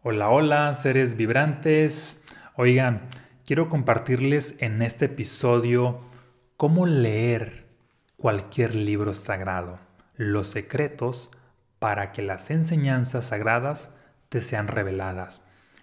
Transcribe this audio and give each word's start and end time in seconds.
Hola, 0.00 0.30
hola, 0.30 0.72
seres 0.74 1.16
vibrantes. 1.16 2.22
Oigan, 2.54 3.08
quiero 3.44 3.68
compartirles 3.68 4.54
en 4.60 4.80
este 4.80 5.06
episodio 5.06 6.02
cómo 6.56 6.86
leer 6.86 7.66
cualquier 8.16 8.76
libro 8.76 9.12
sagrado, 9.12 9.80
los 10.14 10.50
secretos 10.50 11.30
para 11.80 12.12
que 12.12 12.22
las 12.22 12.52
enseñanzas 12.52 13.26
sagradas 13.26 13.92
te 14.28 14.40
sean 14.40 14.68
reveladas, 14.68 15.42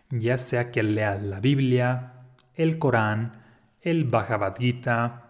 ya 0.09 0.37
sea 0.37 0.71
que 0.71 0.81
leas 0.81 1.21
la 1.21 1.41
Biblia, 1.41 2.13
el 2.53 2.79
Corán, 2.79 3.43
el 3.81 4.05
Bhagavad 4.05 4.55
Gita, 4.55 5.24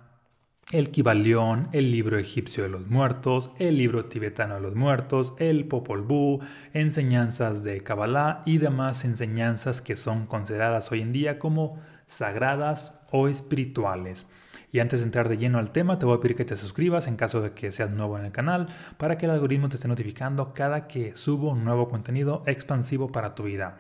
el 0.72 0.90
Kibalión, 0.90 1.70
el 1.74 1.92
libro 1.92 2.18
egipcio 2.18 2.64
de 2.64 2.70
los 2.70 2.88
muertos, 2.88 3.52
el 3.60 3.78
libro 3.78 4.06
tibetano 4.06 4.56
de 4.56 4.62
los 4.62 4.76
muertos, 4.76 5.34
el 5.38 5.68
Popol 5.68 6.02
Vuh, 6.02 6.40
enseñanzas 6.74 7.64
de 7.64 7.82
Kabbalah 7.82 8.42
y 8.46 8.58
demás 8.58 9.06
enseñanzas 9.06 9.82
que 9.82 9.96
son 9.96 10.26
consideradas 10.26 10.92
hoy 10.92 11.02
en 11.02 11.14
día 11.14 11.38
como 11.38 11.80
sagradas 12.08 13.00
o 13.12 13.28
espirituales. 13.28 14.26
Y 14.72 14.80
antes 14.80 15.02
de 15.02 15.06
entrar 15.06 15.30
de 15.30 15.38
lleno 15.38 15.60
al 15.60 15.72
tema, 15.72 16.00
te 16.00 16.06
voy 16.08 16.18
a 16.18 16.20
pedir 16.20 16.36
que 16.36 16.46
te 16.46 16.58
suscribas 16.58 17.06
en 17.08 17.16
caso 17.16 17.42
de 17.42 17.52
que 17.52 17.72
seas 17.72 17.92
nuevo 17.92 18.18
en 18.18 18.26
el 18.26 18.32
canal 18.32 18.68
para 18.98 19.18
que 19.18 19.28
el 19.28 19.32
algoritmo 19.32 19.70
te 19.70 19.76
esté 19.76 19.88
notificando 19.88 20.54
cada 20.54 20.88
que 20.88 21.16
subo 21.16 21.52
un 21.52 21.64
nuevo 21.64 21.90
contenido 21.90 22.42
expansivo 22.48 23.12
para 23.12 23.36
tu 23.36 23.44
vida. 23.44 23.78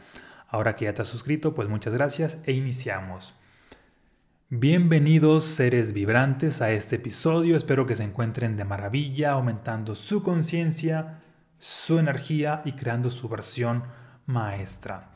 Ahora 0.47 0.75
que 0.75 0.85
ya 0.85 0.93
te 0.93 1.01
has 1.01 1.07
suscrito, 1.07 1.55
pues 1.55 1.67
muchas 1.67 1.93
gracias 1.93 2.37
e 2.45 2.53
iniciamos. 2.53 3.33
Bienvenidos 4.57 5.43
seres 5.43 5.91
vibrantes 5.91 6.61
a 6.61 6.71
este 6.71 6.95
episodio, 6.95 7.57
espero 7.57 7.85
que 7.85 7.97
se 7.97 8.05
encuentren 8.05 8.55
de 8.55 8.63
maravilla, 8.63 9.31
aumentando 9.31 9.95
su 9.95 10.23
conciencia, 10.23 11.19
su 11.59 11.99
energía 11.99 12.61
y 12.63 12.71
creando 12.71 13.09
su 13.09 13.27
versión 13.27 13.83
maestra. 14.25 15.09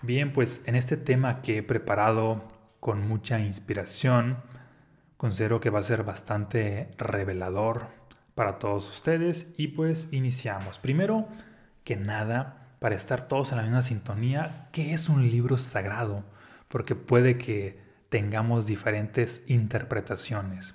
Bien, 0.00 0.32
pues 0.32 0.62
en 0.64 0.76
este 0.76 0.96
tema 0.96 1.42
que 1.42 1.58
he 1.58 1.62
preparado 1.62 2.42
con 2.80 3.06
mucha 3.06 3.38
inspiración, 3.38 4.38
considero 5.18 5.60
que 5.60 5.68
va 5.68 5.80
a 5.80 5.82
ser 5.82 6.02
bastante 6.02 6.94
revelador 6.96 7.88
para 8.34 8.58
todos 8.58 8.88
ustedes 8.88 9.48
y 9.58 9.68
pues 9.68 10.08
iniciamos. 10.10 10.78
Primero 10.78 11.28
que 11.84 11.96
nada, 11.96 12.76
para 12.78 12.94
estar 12.94 13.28
todos 13.28 13.52
en 13.52 13.58
la 13.58 13.64
misma 13.64 13.82
sintonía, 13.82 14.70
¿qué 14.72 14.94
es 14.94 15.10
un 15.10 15.30
libro 15.30 15.58
sagrado? 15.58 16.24
Porque 16.68 16.94
puede 16.94 17.36
que 17.36 17.89
tengamos 18.10 18.66
diferentes 18.66 19.42
interpretaciones. 19.46 20.74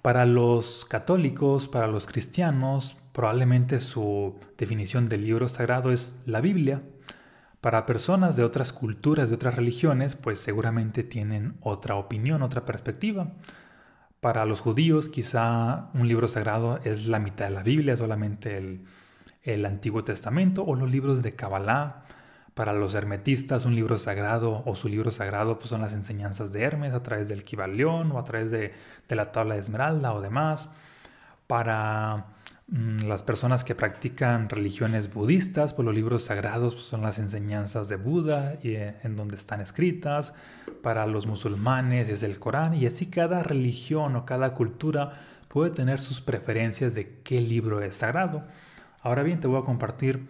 Para 0.00 0.24
los 0.24 0.84
católicos, 0.84 1.68
para 1.68 1.88
los 1.88 2.06
cristianos, 2.06 2.96
probablemente 3.12 3.80
su 3.80 4.38
definición 4.56 5.08
del 5.08 5.24
libro 5.24 5.48
sagrado 5.48 5.90
es 5.92 6.14
la 6.24 6.40
Biblia. 6.40 6.82
Para 7.60 7.84
personas 7.84 8.36
de 8.36 8.44
otras 8.44 8.72
culturas, 8.72 9.28
de 9.28 9.34
otras 9.34 9.56
religiones, 9.56 10.14
pues 10.14 10.38
seguramente 10.38 11.02
tienen 11.02 11.56
otra 11.60 11.96
opinión, 11.96 12.42
otra 12.42 12.64
perspectiva. 12.64 13.32
Para 14.20 14.46
los 14.46 14.60
judíos, 14.60 15.08
quizá 15.08 15.90
un 15.92 16.06
libro 16.06 16.28
sagrado 16.28 16.78
es 16.84 17.06
la 17.08 17.18
mitad 17.18 17.46
de 17.46 17.54
la 17.54 17.64
Biblia, 17.64 17.96
solamente 17.96 18.56
el, 18.56 18.84
el 19.42 19.66
Antiguo 19.66 20.04
Testamento 20.04 20.62
o 20.64 20.76
los 20.76 20.88
libros 20.88 21.22
de 21.24 21.34
Kabbalah 21.34 22.04
para 22.56 22.72
los 22.72 22.94
hermetistas, 22.94 23.66
un 23.66 23.74
libro 23.74 23.98
sagrado 23.98 24.62
o 24.64 24.74
su 24.74 24.88
libro 24.88 25.10
sagrado 25.10 25.58
pues, 25.58 25.68
son 25.68 25.82
las 25.82 25.92
enseñanzas 25.92 26.52
de 26.52 26.62
Hermes 26.62 26.94
a 26.94 27.02
través 27.02 27.28
del 27.28 27.44
Kibalión 27.44 28.10
o 28.12 28.18
a 28.18 28.24
través 28.24 28.50
de, 28.50 28.72
la 29.10 29.30
tabla 29.30 29.56
de 29.56 29.60
Esmeralda 29.60 30.14
o 30.14 30.22
demás. 30.22 30.70
Para 31.46 32.28
mm, 32.68 33.00
las 33.00 33.22
personas 33.22 33.62
que 33.62 33.74
practican 33.74 34.48
religiones 34.48 35.12
budistas, 35.12 35.74
pues 35.74 35.84
los 35.84 35.94
libros 35.94 36.24
sagrados 36.24 36.74
pues, 36.76 36.86
son 36.86 37.02
las 37.02 37.18
enseñanzas 37.18 37.90
de 37.90 37.96
Buda 37.96 38.54
y, 38.62 38.70
eh, 38.70 38.96
en 39.02 39.16
donde 39.16 39.36
están 39.36 39.60
escritas. 39.60 40.32
Para 40.82 41.06
los 41.06 41.26
musulmanes 41.26 42.08
es 42.08 42.22
el 42.22 42.38
Corán 42.38 42.72
y 42.72 42.86
así 42.86 43.04
cada 43.04 43.42
religión 43.42 44.16
o 44.16 44.24
cada 44.24 44.54
cultura 44.54 45.12
puede 45.48 45.72
tener 45.72 46.00
sus 46.00 46.22
preferencias 46.22 46.94
de 46.94 47.18
qué 47.22 47.42
libro 47.42 47.82
es 47.82 47.98
sagrado. 47.98 48.44
Ahora 49.02 49.22
bien, 49.22 49.40
te 49.40 49.46
voy 49.46 49.60
a 49.60 49.66
compartir 49.66 50.26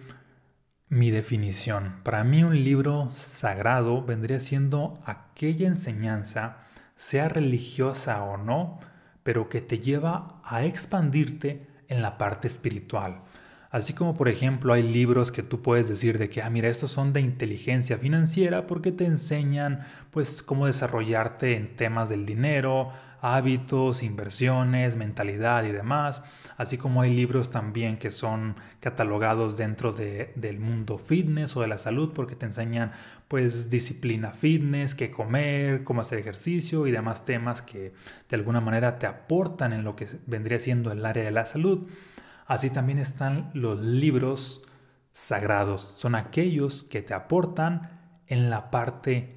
mi 0.88 1.10
definición. 1.10 2.00
Para 2.04 2.22
mí 2.22 2.44
un 2.44 2.62
libro 2.62 3.10
sagrado 3.14 4.02
vendría 4.02 4.38
siendo 4.38 5.00
aquella 5.04 5.66
enseñanza, 5.66 6.58
sea 6.94 7.28
religiosa 7.28 8.22
o 8.22 8.36
no, 8.36 8.78
pero 9.22 9.48
que 9.48 9.60
te 9.60 9.80
lleva 9.80 10.40
a 10.44 10.64
expandirte 10.64 11.66
en 11.88 12.02
la 12.02 12.18
parte 12.18 12.46
espiritual. 12.46 13.22
Así 13.70 13.92
como 13.92 14.14
por 14.14 14.28
ejemplo 14.28 14.72
hay 14.72 14.84
libros 14.84 15.32
que 15.32 15.42
tú 15.42 15.60
puedes 15.60 15.88
decir 15.88 16.18
de 16.18 16.28
que, 16.28 16.40
ah, 16.40 16.50
mira, 16.50 16.68
estos 16.68 16.92
son 16.92 17.12
de 17.12 17.20
inteligencia 17.20 17.98
financiera 17.98 18.66
porque 18.68 18.92
te 18.92 19.06
enseñan 19.06 19.80
pues 20.12 20.40
cómo 20.40 20.66
desarrollarte 20.66 21.56
en 21.56 21.74
temas 21.74 22.08
del 22.08 22.24
dinero, 22.24 22.92
hábitos, 23.34 24.02
inversiones, 24.02 24.94
mentalidad 24.94 25.64
y 25.64 25.72
demás, 25.72 26.22
así 26.56 26.78
como 26.78 27.02
hay 27.02 27.14
libros 27.14 27.50
también 27.50 27.98
que 27.98 28.10
son 28.10 28.56
catalogados 28.78 29.56
dentro 29.56 29.92
del 29.92 30.60
mundo 30.60 30.98
fitness 30.98 31.56
o 31.56 31.62
de 31.62 31.68
la 31.68 31.78
salud 31.78 32.12
porque 32.14 32.36
te 32.36 32.46
enseñan 32.46 32.92
pues 33.26 33.68
disciplina 33.68 34.30
fitness, 34.30 34.94
qué 34.94 35.10
comer, 35.10 35.82
cómo 35.82 36.02
hacer 36.02 36.18
ejercicio 36.18 36.86
y 36.86 36.92
demás 36.92 37.24
temas 37.24 37.62
que 37.62 37.92
de 38.28 38.36
alguna 38.36 38.60
manera 38.60 38.98
te 38.98 39.06
aportan 39.06 39.72
en 39.72 39.82
lo 39.82 39.96
que 39.96 40.06
vendría 40.26 40.60
siendo 40.60 40.92
el 40.92 41.04
área 41.04 41.24
de 41.24 41.32
la 41.32 41.46
salud. 41.46 41.88
Así 42.46 42.70
también 42.70 43.00
están 43.00 43.50
los 43.54 43.80
libros 43.80 44.62
sagrados, 45.12 45.94
son 45.96 46.14
aquellos 46.14 46.84
que 46.84 47.02
te 47.02 47.12
aportan 47.12 47.90
en 48.28 48.50
la 48.50 48.70
parte 48.70 49.30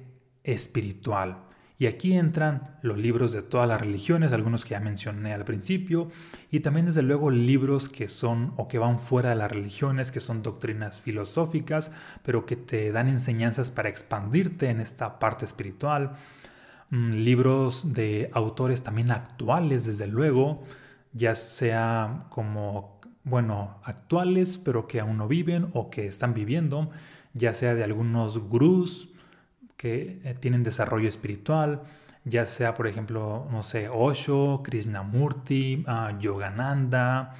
espiritual. 0.44 1.49
Y 1.80 1.86
aquí 1.86 2.12
entran 2.12 2.76
los 2.82 2.98
libros 2.98 3.32
de 3.32 3.40
todas 3.40 3.66
las 3.66 3.80
religiones, 3.80 4.34
algunos 4.34 4.66
que 4.66 4.72
ya 4.72 4.80
mencioné 4.80 5.32
al 5.32 5.46
principio, 5.46 6.10
y 6.50 6.60
también 6.60 6.84
desde 6.84 7.00
luego 7.00 7.30
libros 7.30 7.88
que 7.88 8.10
son 8.10 8.52
o 8.58 8.68
que 8.68 8.76
van 8.76 9.00
fuera 9.00 9.30
de 9.30 9.36
las 9.36 9.50
religiones, 9.50 10.12
que 10.12 10.20
son 10.20 10.42
doctrinas 10.42 11.00
filosóficas, 11.00 11.90
pero 12.22 12.44
que 12.44 12.56
te 12.56 12.92
dan 12.92 13.08
enseñanzas 13.08 13.70
para 13.70 13.88
expandirte 13.88 14.68
en 14.68 14.82
esta 14.82 15.18
parte 15.18 15.46
espiritual. 15.46 16.16
Mm, 16.90 17.12
libros 17.12 17.94
de 17.94 18.28
autores 18.34 18.82
también 18.82 19.10
actuales, 19.10 19.86
desde 19.86 20.06
luego, 20.06 20.62
ya 21.14 21.34
sea 21.34 22.26
como, 22.28 23.00
bueno, 23.24 23.78
actuales, 23.84 24.58
pero 24.58 24.86
que 24.86 25.00
aún 25.00 25.16
no 25.16 25.28
viven 25.28 25.68
o 25.72 25.88
que 25.88 26.06
están 26.06 26.34
viviendo, 26.34 26.90
ya 27.32 27.54
sea 27.54 27.74
de 27.74 27.84
algunos 27.84 28.36
gurús, 28.36 29.09
que 29.80 30.20
eh, 30.24 30.36
tienen 30.38 30.62
desarrollo 30.62 31.08
espiritual, 31.08 31.84
ya 32.24 32.44
sea, 32.44 32.74
por 32.74 32.86
ejemplo, 32.86 33.48
no 33.50 33.62
sé, 33.62 33.88
Osho, 33.88 34.60
Krishnamurti, 34.62 35.86
uh, 35.88 36.18
Yogananda 36.18 37.34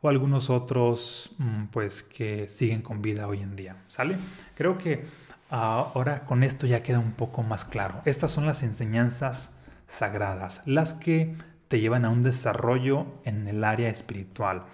o 0.00 0.08
algunos 0.08 0.50
otros, 0.50 1.30
mm, 1.38 1.66
pues, 1.66 2.02
que 2.02 2.48
siguen 2.48 2.82
con 2.82 3.00
vida 3.00 3.28
hoy 3.28 3.42
en 3.42 3.54
día, 3.54 3.76
¿sale? 3.86 4.16
Creo 4.56 4.76
que 4.76 5.04
ahora 5.50 6.24
con 6.24 6.42
esto 6.42 6.66
ya 6.66 6.82
queda 6.82 6.98
un 6.98 7.12
poco 7.12 7.44
más 7.44 7.64
claro. 7.64 8.02
Estas 8.06 8.32
son 8.32 8.44
las 8.44 8.64
enseñanzas 8.64 9.52
sagradas, 9.86 10.62
las 10.64 10.94
que 10.94 11.36
te 11.68 11.78
llevan 11.78 12.04
a 12.04 12.10
un 12.10 12.24
desarrollo 12.24 13.06
en 13.24 13.46
el 13.46 13.62
área 13.62 13.88
espiritual. 13.88 14.64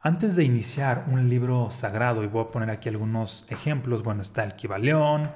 Antes 0.00 0.34
de 0.34 0.42
iniciar 0.42 1.04
un 1.06 1.28
libro 1.28 1.70
sagrado, 1.70 2.24
y 2.24 2.26
voy 2.26 2.42
a 2.42 2.50
poner 2.50 2.70
aquí 2.70 2.88
algunos 2.88 3.46
ejemplos, 3.50 4.02
bueno, 4.02 4.22
está 4.22 4.42
el 4.42 4.56
Kibaleón, 4.56 5.30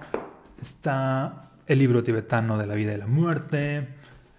está 0.61 1.51
el 1.67 1.79
libro 1.79 2.03
tibetano 2.03 2.59
de 2.59 2.67
la 2.67 2.75
vida 2.75 2.95
y 2.95 2.97
la 2.97 3.07
muerte, 3.07 3.89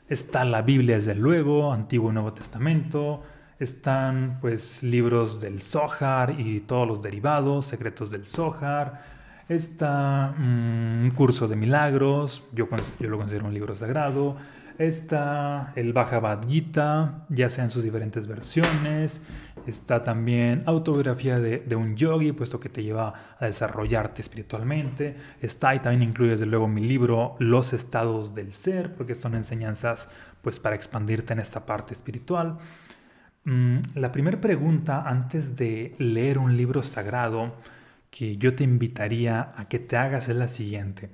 está 0.08 0.44
la 0.46 0.62
Biblia 0.62 0.96
desde 0.96 1.16
luego, 1.16 1.72
Antiguo 1.72 2.10
y 2.10 2.14
Nuevo 2.14 2.34
Testamento, 2.34 3.24
están 3.60 4.40
pues 4.42 4.82
libros 4.84 5.40
del 5.42 5.62
Zohar 5.62 6.40
y 6.40 6.62
todos 6.62 6.88
los 6.88 7.02
derivados, 7.02 7.66
secretos 7.66 8.10
del 8.10 8.26
Zohar, 8.26 9.04
está 9.48 10.34
mm, 10.38 11.04
un 11.04 11.12
curso 11.16 11.48
de 11.48 11.56
milagros, 11.56 12.44
yo, 12.54 12.68
yo 13.00 13.10
lo 13.10 13.18
considero 13.18 13.46
un 13.46 13.54
libro 13.54 13.76
sagrado, 13.76 14.38
Está 14.80 15.74
el 15.76 15.92
Bhagavad 15.92 16.48
Gita, 16.48 17.26
ya 17.28 17.50
sea 17.50 17.66
en 17.66 17.70
sus 17.70 17.84
diferentes 17.84 18.28
versiones. 18.28 19.22
Está 19.68 20.06
también 20.06 20.64
autobiografía 20.68 21.38
de, 21.38 21.76
un 21.76 21.98
yogi, 21.98 22.32
puesto 22.32 22.62
que 22.62 22.70
te 22.70 22.82
lleva 22.82 23.36
a 23.38 23.46
desarrollarte 23.46 24.22
espiritualmente. 24.22 25.18
Está 25.42 25.76
y 25.76 25.80
también 25.80 26.04
incluye 26.10 26.32
desde 26.32 26.46
luego 26.46 26.70
mi 26.70 26.80
libro 26.80 27.36
Los 27.40 27.74
estados 27.74 28.34
del 28.34 28.54
ser, 28.54 28.96
porque 28.96 29.16
son 29.16 29.36
enseñanzas 29.36 30.08
pues 30.42 30.62
para 30.62 30.78
expandirte 30.78 31.34
en 31.34 31.40
esta 31.40 31.66
parte 31.66 31.94
espiritual. 31.94 32.58
Mm, 33.44 33.80
la 33.96 34.14
primera 34.14 34.40
pregunta 34.40 35.04
antes 35.06 35.58
de 35.58 35.94
leer 35.98 36.38
un 36.38 36.56
libro 36.56 36.84
sagrado 36.84 37.54
que 38.10 38.38
yo 38.38 38.56
te 38.56 38.64
invitaría 38.64 39.52
a 39.58 39.68
que 39.68 39.80
te 39.80 39.98
hagas 39.98 40.30
es 40.30 40.38
la 40.38 40.48
siguiente. 40.48 41.10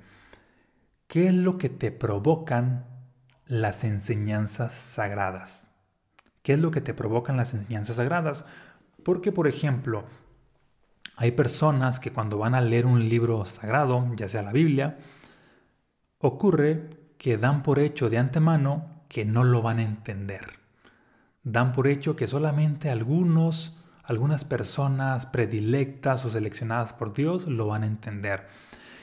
¿Qué 1.08 1.26
es 1.26 1.34
lo 1.34 1.58
que 1.58 1.68
te 1.68 1.90
provocan 1.90 2.95
las 3.46 3.84
enseñanzas 3.84 4.74
sagradas. 4.74 5.68
¿Qué 6.42 6.52
es 6.54 6.58
lo 6.58 6.70
que 6.70 6.80
te 6.80 6.94
provocan 6.94 7.36
las 7.36 7.54
enseñanzas 7.54 7.96
sagradas? 7.96 8.44
Porque, 9.02 9.32
por 9.32 9.48
ejemplo, 9.48 10.04
Hay 11.18 11.32
personas 11.32 11.98
que 11.98 12.12
cuando 12.12 12.36
van 12.36 12.54
a 12.54 12.60
leer 12.60 12.84
un 12.84 13.08
libro 13.08 13.46
sagrado, 13.46 14.06
ya 14.16 14.28
sea 14.28 14.42
la 14.42 14.52
Biblia, 14.52 14.98
ocurre 16.18 16.90
que 17.16 17.38
dan 17.38 17.62
por 17.62 17.78
hecho 17.78 18.10
de 18.10 18.18
antemano 18.18 19.02
que 19.08 19.24
no 19.24 19.42
lo 19.42 19.62
van 19.62 19.78
a 19.78 19.82
entender. 19.82 20.58
Dan 21.42 21.72
por 21.72 21.86
hecho 21.86 22.16
que 22.16 22.28
solamente 22.28 22.90
algunos, 22.90 23.78
algunas 24.02 24.44
personas 24.44 25.24
predilectas 25.24 26.26
o 26.26 26.30
seleccionadas 26.30 26.92
por 26.92 27.14
Dios 27.14 27.46
lo 27.46 27.68
van 27.68 27.84
a 27.84 27.86
entender. 27.86 28.46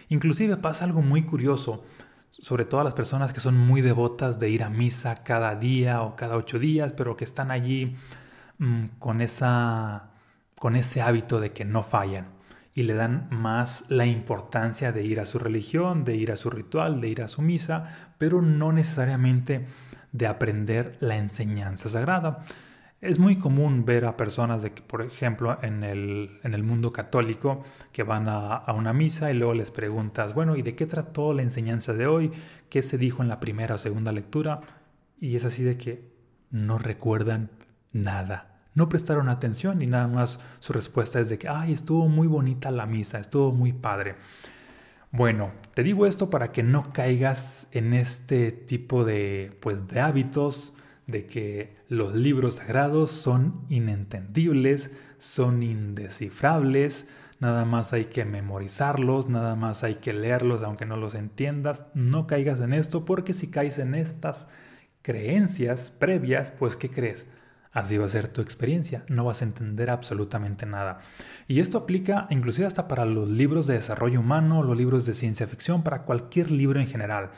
Inclusive 0.10 0.57
pasa 0.57 0.86
algo 0.86 1.01
muy 1.01 1.24
curioso, 1.24 1.84
sobre 2.39 2.65
todo 2.65 2.81
a 2.81 2.83
las 2.83 2.94
personas 2.94 3.33
que 3.33 3.39
son 3.39 3.57
muy 3.57 3.81
devotas 3.81 4.39
de 4.39 4.50
ir 4.50 4.63
a 4.63 4.69
misa 4.69 5.24
cada 5.24 5.56
día 5.56 6.01
o 6.01 6.15
cada 6.15 6.35
ocho 6.35 6.59
días, 6.59 6.94
pero 6.94 7.15
que 7.15 7.25
están 7.25 7.51
allí 7.51 7.95
mm, 8.57 8.85
con, 9.00 9.21
esa, 9.21 10.12
con 10.59 10.75
ese 10.75 11.01
hábito 11.01 11.39
de 11.39 11.51
que 11.51 11.65
no 11.65 11.83
fallan 11.83 12.27
y 12.75 12.83
le 12.83 12.95
dan 12.95 13.27
más 13.30 13.85
la 13.89 14.06
importancia 14.06 14.91
de 14.91 15.03
ir 15.03 15.19
a 15.19 15.25
su 15.25 15.38
religión, 15.38 16.03
de 16.06 16.15
ir 16.15 16.31
a 16.31 16.38
su 16.38 16.50
ritual, 16.50 17.01
de 17.01 17.09
ir 17.09 17.21
a 17.21 17.27
su 17.27 17.41
misa, 17.41 18.13
pero 18.18 18.41
no 18.41 18.71
necesariamente 18.71 19.68
de 20.12 20.27
aprender 20.27 20.97
la 21.00 21.18
enseñanza 21.18 21.89
sagrada. 21.89 22.45
Es 23.03 23.19
muy 23.19 23.35
común 23.35 23.83
ver 23.83 24.05
a 24.05 24.15
personas 24.15 24.61
de 24.61 24.71
que, 24.71 24.81
por 24.81 25.01
ejemplo, 25.01 25.57
en 25.61 25.83
el, 25.83 26.39
en 26.44 26.53
el 26.53 26.63
mundo 26.63 26.94
católico, 26.94 27.63
que 27.91 28.03
van 28.03 28.29
a, 28.29 28.55
a, 28.55 28.71
una 28.71 28.94
misa 28.94 29.29
y 29.29 29.33
luego 29.33 29.53
les 29.53 29.71
preguntas, 29.71 30.33
bueno, 30.33 30.55
¿y 30.55 30.61
de 30.61 30.73
qué 30.73 30.85
trató 30.85 31.33
la 31.33 31.41
enseñanza 31.41 31.91
de 31.91 32.07
hoy? 32.07 32.31
¿Qué 32.69 32.81
se 32.81 32.97
dijo 32.97 33.21
en 33.21 33.27
la 33.27 33.41
primera 33.41 33.75
o 33.75 33.77
segunda 33.77 34.13
lectura? 34.13 34.61
Y 35.19 35.35
es 35.35 35.44
así 35.44 35.63
de 35.63 35.77
que 35.77 36.13
no 36.50 36.77
recuerdan 36.77 37.51
nada 37.91 38.53
no 38.75 38.89
prestaron 38.89 39.29
atención 39.29 39.81
y 39.81 39.88
nada 39.88 40.07
más 40.07 40.39
su 40.59 40.73
respuesta 40.73 41.19
es 41.19 41.29
de 41.29 41.38
que, 41.38 41.47
ay, 41.47 41.73
estuvo 41.73 42.07
muy 42.09 42.27
bonita 42.27 42.71
la 42.71 42.85
misa, 42.85 43.19
estuvo 43.19 43.51
muy 43.51 43.71
padre. 43.71 44.15
Bueno, 45.11 45.51
te 45.75 45.83
digo 45.83 46.07
esto 46.07 46.31
para 46.31 46.51
que 46.51 46.63
no 46.63 46.91
caigas 46.91 47.67
en 47.71 47.94
este 47.94 48.51
tipo 48.51 49.05
de, 49.05 49.55
pues, 49.61 49.88
de 49.88 50.00
hábitos 50.00 50.73
de 51.07 51.25
que 51.25 51.75
los 51.89 52.15
libros 52.15 52.55
sagrados 52.55 53.11
son 53.11 53.65
inentendibles, 53.69 54.91
son 55.17 55.63
indescifrables, 55.63 57.07
nada 57.39 57.65
más 57.65 57.94
hay 57.94 58.05
que 58.05 58.25
memorizarlos, 58.25 59.27
nada 59.27 59.55
más 59.55 59.83
hay 59.83 59.95
que 59.95 60.13
leerlos 60.13 60.63
aunque 60.63 60.85
no 60.85 60.97
los 60.97 61.13
entiendas. 61.13 61.85
No 61.94 62.25
caigas 62.25 62.59
en 62.61 62.73
esto 62.73 63.05
porque 63.05 63.33
si 63.33 63.47
caes 63.47 63.79
en 63.79 63.95
estas 63.95 64.47
creencias 65.01 65.91
previas, 65.91 66.51
pues 66.51 66.75
¿qué 66.77 66.89
crees? 66.89 67.25
Así 67.73 67.97
va 67.97 68.05
a 68.05 68.09
ser 68.09 68.27
tu 68.27 68.41
experiencia, 68.41 69.03
no 69.09 69.25
vas 69.25 69.41
a 69.41 69.45
entender 69.45 69.89
absolutamente 69.89 70.65
nada. 70.67 71.00
Y 71.47 71.59
esto 71.59 71.79
aplica 71.79 72.27
inclusive 72.29 72.67
hasta 72.67 72.88
para 72.88 73.03
los 73.03 73.27
libros 73.27 73.65
de 73.65 73.73
desarrollo 73.73 74.19
humano, 74.19 74.61
los 74.61 74.77
libros 74.77 75.05
de 75.07 75.15
ciencia 75.15 75.47
ficción, 75.47 75.83
para 75.83 76.03
cualquier 76.03 76.51
libro 76.51 76.79
en 76.79 76.88
general. 76.88 77.31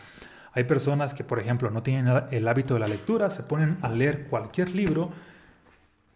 Hay 0.55 0.63
personas 0.63 1.13
que, 1.13 1.25
por 1.25 1.39
ejemplo, 1.39 1.69
no 1.69 1.83
tienen 1.83 2.23
el 2.31 2.47
hábito 2.47 2.75
de 2.75 2.79
la 2.79 2.87
lectura, 2.87 3.29
se 3.29 3.43
ponen 3.43 3.77
a 3.81 3.89
leer 3.89 4.27
cualquier 4.27 4.73
libro 4.73 5.11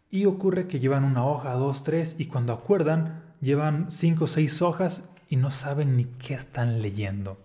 y 0.10 0.26
ocurre 0.26 0.66
que 0.66 0.80
llevan 0.80 1.04
una 1.04 1.26
hoja, 1.26 1.52
dos, 1.54 1.84
tres, 1.84 2.16
y 2.18 2.28
cuando 2.28 2.54
acuerdan, 2.54 3.22
llevan 3.42 3.92
cinco 3.92 4.24
o 4.24 4.28
seis 4.28 4.62
hojas 4.62 5.04
y 5.28 5.36
no 5.36 5.52
saben 5.52 5.98
ni 5.98 6.06
qué 6.06 6.36
están 6.36 6.82
leyendo. 6.82 7.38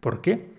¿Por 0.00 0.22
qué? 0.22 0.54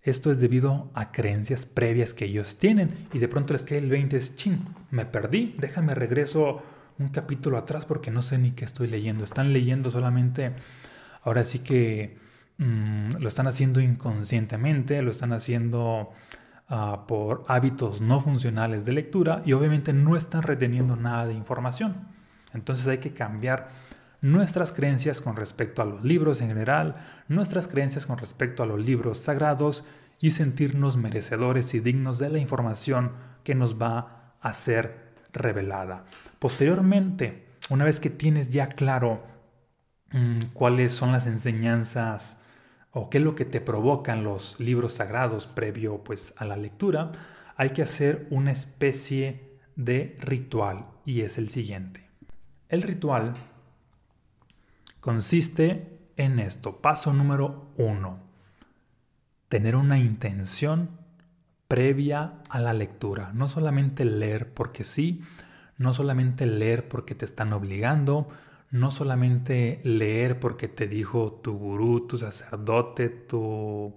Esto 0.00 0.30
es 0.30 0.40
debido 0.40 0.90
a 0.94 1.12
creencias 1.12 1.66
previas 1.66 2.14
que 2.14 2.24
ellos 2.24 2.56
tienen 2.56 3.06
y 3.12 3.18
de 3.18 3.28
pronto 3.28 3.52
les 3.52 3.64
cae 3.64 3.78
el 3.78 3.90
20 3.90 4.16
es, 4.16 4.34
chin, 4.34 4.64
me 4.90 5.04
perdí, 5.04 5.54
déjame 5.58 5.94
regreso 5.94 6.62
un 6.98 7.10
capítulo 7.10 7.58
atrás 7.58 7.84
porque 7.84 8.10
no 8.10 8.22
sé 8.22 8.38
ni 8.38 8.52
qué 8.52 8.64
estoy 8.64 8.88
leyendo. 8.88 9.24
Están 9.24 9.52
leyendo 9.52 9.90
solamente, 9.90 10.54
ahora 11.22 11.44
sí 11.44 11.58
que 11.58 12.21
mm, 12.58 13.16
lo 13.18 13.28
están 13.28 13.46
haciendo 13.46 13.80
inconscientemente, 13.80 15.02
lo 15.02 15.10
están 15.10 15.32
haciendo 15.32 16.10
uh, 16.70 17.06
por 17.06 17.44
hábitos 17.48 18.00
no 18.00 18.20
funcionales 18.20 18.84
de 18.84 18.92
lectura 18.92 19.42
y 19.44 19.52
obviamente 19.52 19.92
no 19.92 20.16
están 20.16 20.42
reteniendo 20.42 20.96
nada 20.96 21.26
de 21.26 21.34
información. 21.34 22.08
Entonces 22.54 22.86
hay 22.86 22.98
que 22.98 23.12
cambiar 23.12 23.70
nuestras 24.20 24.72
creencias 24.72 25.20
con 25.20 25.36
respecto 25.36 25.82
a 25.82 25.84
los 25.84 26.04
libros 26.04 26.40
en 26.40 26.48
general, 26.48 26.96
nuestras 27.28 27.66
creencias 27.66 28.06
con 28.06 28.18
respecto 28.18 28.62
a 28.62 28.66
los 28.66 28.80
libros 28.80 29.18
sagrados 29.18 29.84
y 30.20 30.30
sentirnos 30.30 30.96
merecedores 30.96 31.74
y 31.74 31.80
dignos 31.80 32.18
de 32.18 32.30
la 32.30 32.38
información 32.38 33.12
que 33.42 33.56
nos 33.56 33.80
va 33.80 34.34
a 34.40 34.52
ser 34.52 35.12
revelada. 35.32 36.04
Posteriormente, 36.38 37.48
una 37.70 37.84
vez 37.84 37.98
que 37.98 38.10
tienes 38.10 38.50
ya 38.50 38.68
claro 38.68 39.24
mm, 40.12 40.52
cuáles 40.52 40.92
son 40.92 41.10
las 41.10 41.26
enseñanzas 41.26 42.38
o 42.92 43.10
qué 43.10 43.18
es 43.18 43.24
lo 43.24 43.34
que 43.34 43.44
te 43.44 43.60
provocan 43.60 44.22
los 44.22 44.60
libros 44.60 44.94
sagrados 44.94 45.46
previo 45.46 46.04
pues 46.04 46.34
a 46.36 46.44
la 46.44 46.56
lectura, 46.56 47.12
hay 47.56 47.70
que 47.70 47.82
hacer 47.82 48.26
una 48.30 48.52
especie 48.52 49.58
de 49.76 50.16
ritual 50.20 50.86
y 51.04 51.22
es 51.22 51.38
el 51.38 51.48
siguiente. 51.48 52.06
El 52.68 52.82
ritual 52.82 53.32
consiste 55.00 55.98
en 56.16 56.38
esto. 56.38 56.80
Paso 56.80 57.12
número 57.12 57.66
uno. 57.76 58.18
Tener 59.48 59.76
una 59.76 59.98
intención 59.98 60.90
previa 61.68 62.34
a 62.48 62.60
la 62.60 62.72
lectura. 62.72 63.32
No 63.34 63.48
solamente 63.48 64.04
leer 64.04 64.52
porque 64.52 64.84
sí, 64.84 65.22
no 65.78 65.94
solamente 65.94 66.46
leer 66.46 66.88
porque 66.88 67.14
te 67.14 67.24
están 67.24 67.52
obligando, 67.52 68.28
no 68.72 68.90
solamente 68.90 69.80
leer 69.84 70.40
porque 70.40 70.66
te 70.66 70.88
dijo 70.88 71.40
tu 71.44 71.56
gurú, 71.56 72.08
tu 72.08 72.18
sacerdote, 72.18 73.08
tu, 73.08 73.94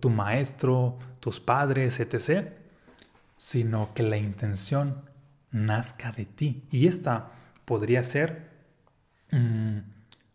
tu, 0.00 0.08
maestro, 0.08 0.98
tus 1.20 1.38
padres, 1.40 2.00
etc., 2.00 2.52
sino 3.36 3.92
que 3.92 4.02
la 4.02 4.16
intención 4.16 5.02
nazca 5.50 6.12
de 6.12 6.24
ti. 6.24 6.62
Y 6.70 6.86
esta 6.86 7.32
podría 7.66 8.02
ser 8.02 8.56
Mm, 9.30 9.78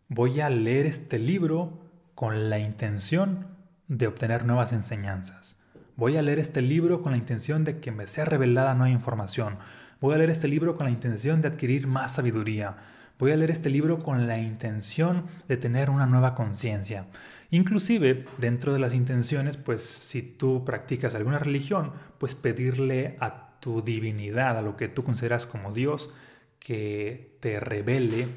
voy 0.09 0.41
a 0.41 0.49
leer 0.49 0.85
este 0.85 1.17
libro 1.17 1.79
con 2.13 2.49
la 2.49 2.59
intención 2.59 3.47
de 3.87 4.07
obtener 4.07 4.45
nuevas 4.45 4.73
enseñanzas. 4.73 5.57
Voy 5.95 6.17
a 6.17 6.21
leer 6.21 6.39
este 6.39 6.61
libro 6.61 7.01
con 7.01 7.13
la 7.13 7.17
intención 7.17 7.63
de 7.63 7.79
que 7.79 7.91
me 7.91 8.07
sea 8.07 8.25
revelada 8.25 8.73
nueva 8.75 8.91
información. 8.91 9.57
Voy 9.99 10.15
a 10.15 10.17
leer 10.17 10.29
este 10.29 10.47
libro 10.47 10.75
con 10.75 10.85
la 10.85 10.91
intención 10.91 11.41
de 11.41 11.49
adquirir 11.49 11.87
más 11.87 12.13
sabiduría. 12.15 12.77
Voy 13.21 13.31
a 13.31 13.37
leer 13.37 13.51
este 13.51 13.69
libro 13.69 13.99
con 13.99 14.25
la 14.25 14.39
intención 14.39 15.27
de 15.47 15.55
tener 15.55 15.91
una 15.91 16.07
nueva 16.07 16.33
conciencia. 16.33 17.05
Inclusive, 17.51 18.25
dentro 18.39 18.73
de 18.73 18.79
las 18.79 18.95
intenciones, 18.95 19.57
pues 19.57 19.83
si 19.83 20.23
tú 20.23 20.65
practicas 20.65 21.13
alguna 21.13 21.37
religión, 21.37 21.91
pues 22.17 22.33
pedirle 22.33 23.17
a 23.19 23.59
tu 23.59 23.83
divinidad, 23.83 24.57
a 24.57 24.63
lo 24.63 24.75
que 24.75 24.87
tú 24.87 25.03
consideras 25.03 25.45
como 25.45 25.71
Dios, 25.71 26.09
que 26.57 27.37
te 27.41 27.59
revele 27.59 28.27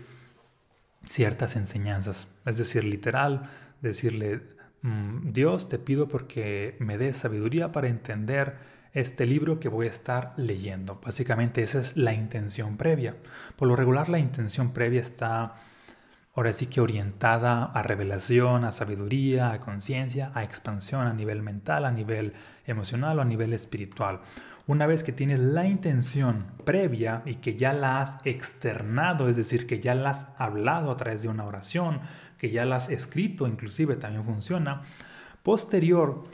ciertas 1.07 1.57
enseñanzas. 1.57 2.29
Es 2.45 2.59
decir, 2.59 2.85
literal, 2.85 3.49
decirle, 3.81 4.43
mm, 4.83 5.33
Dios, 5.33 5.67
te 5.67 5.79
pido 5.79 6.09
porque 6.09 6.77
me 6.79 6.99
des 6.99 7.17
sabiduría 7.17 7.73
para 7.73 7.89
entender 7.89 8.59
este 8.95 9.27
libro 9.27 9.59
que 9.59 9.69
voy 9.69 9.89
a 9.89 9.91
estar 9.91 10.33
leyendo. 10.37 11.01
Básicamente 11.05 11.63
esa 11.63 11.81
es 11.81 11.97
la 11.97 12.15
intención 12.15 12.77
previa. 12.77 13.17
Por 13.57 13.69
lo 13.69 13.77
regular 13.77 14.09
la 14.09 14.21
intención 14.21 14.73
previa 14.73 15.01
está 15.01 15.57
ahora 16.35 16.53
sí 16.53 16.67
que 16.67 16.81
orientada 16.81 17.65
a 17.65 17.83
revelación, 17.83 18.65
a 18.65 18.73
sabiduría, 18.73 19.53
a 19.53 19.61
conciencia, 19.61 20.31
a 20.35 20.45
expansión 20.45 21.07
a 21.07 21.13
nivel 21.13 21.43
mental, 21.43 21.85
a 21.85 21.91
nivel 21.91 22.35
emocional 22.67 23.19
o 23.19 23.23
a 23.23 23.25
nivel 23.25 23.53
espiritual. 23.53 24.21
Una 24.67 24.87
vez 24.87 25.03
que 25.03 25.13
tienes 25.13 25.41
la 25.41 25.67
intención 25.67 26.47
previa 26.65 27.23
y 27.27 27.35
que 27.35 27.57
ya 27.57 27.73
la 27.73 28.01
has 28.01 28.17
externado, 28.25 29.29
es 29.29 29.37
decir, 29.37 29.67
que 29.67 29.81
ya 29.81 29.95
la 29.95 30.11
has 30.11 30.29
hablado 30.39 30.91
a 30.91 30.97
través 30.97 31.23
de 31.23 31.29
una 31.29 31.45
oración, 31.45 32.01
que 32.39 32.51
ya 32.51 32.65
la 32.65 32.77
has 32.77 32.89
escrito, 32.89 33.47
inclusive 33.47 33.97
también 33.97 34.25
funciona, 34.25 34.83
posterior 35.43 36.25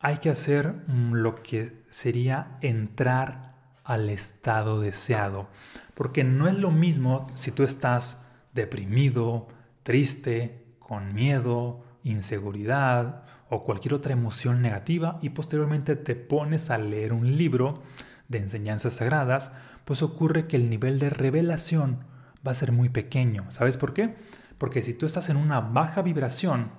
hay 0.00 0.16
que 0.18 0.30
hacer 0.30 0.74
mm, 0.86 1.12
lo 1.12 1.42
que 1.42 1.84
sería 1.90 2.58
entrar 2.62 3.54
al 3.84 4.08
estado 4.08 4.80
deseado. 4.80 5.48
Porque 5.94 6.24
no 6.24 6.48
es 6.48 6.58
lo 6.58 6.70
mismo 6.70 7.26
si 7.34 7.50
tú 7.52 7.62
estás 7.62 8.18
deprimido, 8.54 9.48
triste, 9.82 10.64
con 10.78 11.14
miedo, 11.14 11.84
inseguridad, 12.02 13.24
o 13.50 13.64
cualquier 13.64 13.94
otra 13.94 14.12
emoción 14.12 14.62
negativa 14.62 15.18
y 15.20 15.30
posteriormente 15.30 15.96
te 15.96 16.14
pones 16.14 16.70
a 16.70 16.78
leer 16.78 17.12
un 17.12 17.36
libro 17.36 17.82
de 18.28 18.38
enseñanzas 18.38 18.94
sagradas, 18.94 19.50
pues 19.84 20.02
ocurre 20.02 20.46
que 20.46 20.56
el 20.56 20.70
nivel 20.70 21.00
de 21.00 21.10
revelación 21.10 22.04
va 22.46 22.52
a 22.52 22.54
ser 22.54 22.70
muy 22.70 22.88
pequeño. 22.88 23.50
¿Sabes 23.50 23.76
por 23.76 23.92
qué? 23.92 24.14
Porque 24.56 24.82
si 24.82 24.94
tú 24.94 25.04
estás 25.04 25.28
en 25.30 25.36
una 25.36 25.60
baja 25.60 26.00
vibración, 26.00 26.70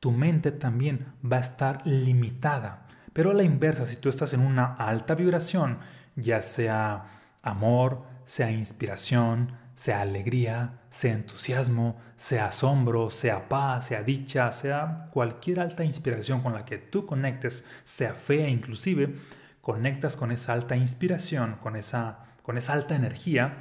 tu 0.00 0.12
mente 0.12 0.52
también 0.52 1.06
va 1.24 1.38
a 1.38 1.40
estar 1.40 1.86
limitada. 1.86 2.86
Pero 3.12 3.30
a 3.30 3.34
la 3.34 3.42
inversa, 3.42 3.86
si 3.86 3.96
tú 3.96 4.08
estás 4.08 4.32
en 4.32 4.40
una 4.40 4.74
alta 4.74 5.14
vibración, 5.14 5.78
ya 6.14 6.40
sea 6.42 7.06
amor, 7.42 8.02
sea 8.24 8.50
inspiración, 8.50 9.52
sea 9.74 10.02
alegría, 10.02 10.80
sea 10.90 11.14
entusiasmo, 11.14 11.96
sea 12.16 12.46
asombro, 12.46 13.10
sea 13.10 13.48
paz, 13.48 13.86
sea 13.86 14.02
dicha, 14.02 14.50
sea 14.52 15.08
cualquier 15.12 15.60
alta 15.60 15.84
inspiración 15.84 16.42
con 16.42 16.52
la 16.52 16.64
que 16.64 16.78
tú 16.78 17.06
conectes, 17.06 17.64
sea 17.84 18.14
fe 18.14 18.48
inclusive, 18.48 19.14
conectas 19.60 20.16
con 20.16 20.32
esa 20.32 20.52
alta 20.52 20.76
inspiración, 20.76 21.56
con 21.62 21.76
esa, 21.76 22.18
con 22.42 22.58
esa 22.58 22.72
alta 22.72 22.96
energía, 22.96 23.58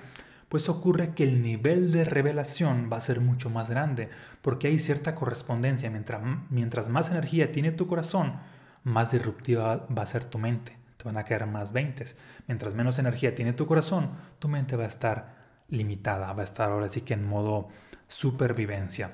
pues 0.50 0.70
ocurre 0.70 1.14
que 1.14 1.24
el 1.24 1.42
nivel 1.42 1.92
de 1.92 2.06
revelación 2.06 2.90
va 2.92 2.98
a 2.98 3.02
ser 3.02 3.20
mucho 3.20 3.50
más 3.50 3.70
grande, 3.70 4.10
porque 4.42 4.68
hay 4.68 4.80
cierta 4.80 5.16
correspondencia. 5.16 5.90
Mientras, 5.90 6.22
mientras 6.50 6.90
más 6.90 7.10
energía 7.10 7.52
tiene 7.52 7.72
tu 7.72 7.88
corazón, 7.88 8.40
más 8.84 9.12
disruptiva 9.12 9.86
va 9.96 10.04
a 10.04 10.08
ser 10.08 10.24
tu 10.24 10.38
mente. 10.38 10.78
Te 10.98 11.04
van 11.04 11.18
a 11.18 11.26
quedar 11.26 11.48
más 11.48 11.74
20. 11.74 12.06
Mientras 12.48 12.74
menos 12.74 12.98
energía 12.98 13.36
tiene 13.36 13.54
tu 13.54 13.68
corazón, 13.68 14.12
tu 14.40 14.48
mente 14.48 14.76
va 14.76 14.86
a 14.86 14.88
estar 14.88 15.36
limitada, 15.68 16.32
va 16.34 16.42
a 16.42 16.46
estar 16.46 16.72
ahora 16.72 16.88
sí 16.88 17.02
que 17.02 17.14
en 17.14 17.28
modo 17.28 17.68
supervivencia. 18.08 19.12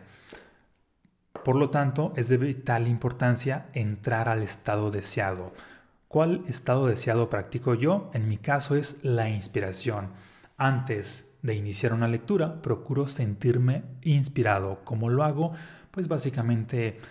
Por 1.43 1.55
lo 1.55 1.71
tanto, 1.71 2.13
es 2.15 2.29
de 2.29 2.37
vital 2.37 2.87
importancia 2.87 3.65
entrar 3.73 4.29
al 4.29 4.43
estado 4.43 4.91
deseado. 4.91 5.51
¿Cuál 6.07 6.43
estado 6.47 6.87
deseado 6.87 7.29
practico 7.29 7.73
yo? 7.73 8.11
En 8.13 8.29
mi 8.29 8.37
caso 8.37 8.75
es 8.75 8.97
la 9.03 9.29
inspiración. 9.29 10.11
Antes 10.63 11.27
de 11.41 11.55
iniciar 11.55 11.91
una 11.91 12.07
lectura, 12.07 12.61
procuro 12.61 13.09
sentirme 13.09 13.83
inspirado. 14.01 14.79
¿Cómo 14.85 15.09
lo 15.09 15.25
hago? 15.25 15.51
Pues 15.91 16.07
básicamente 16.07 17.01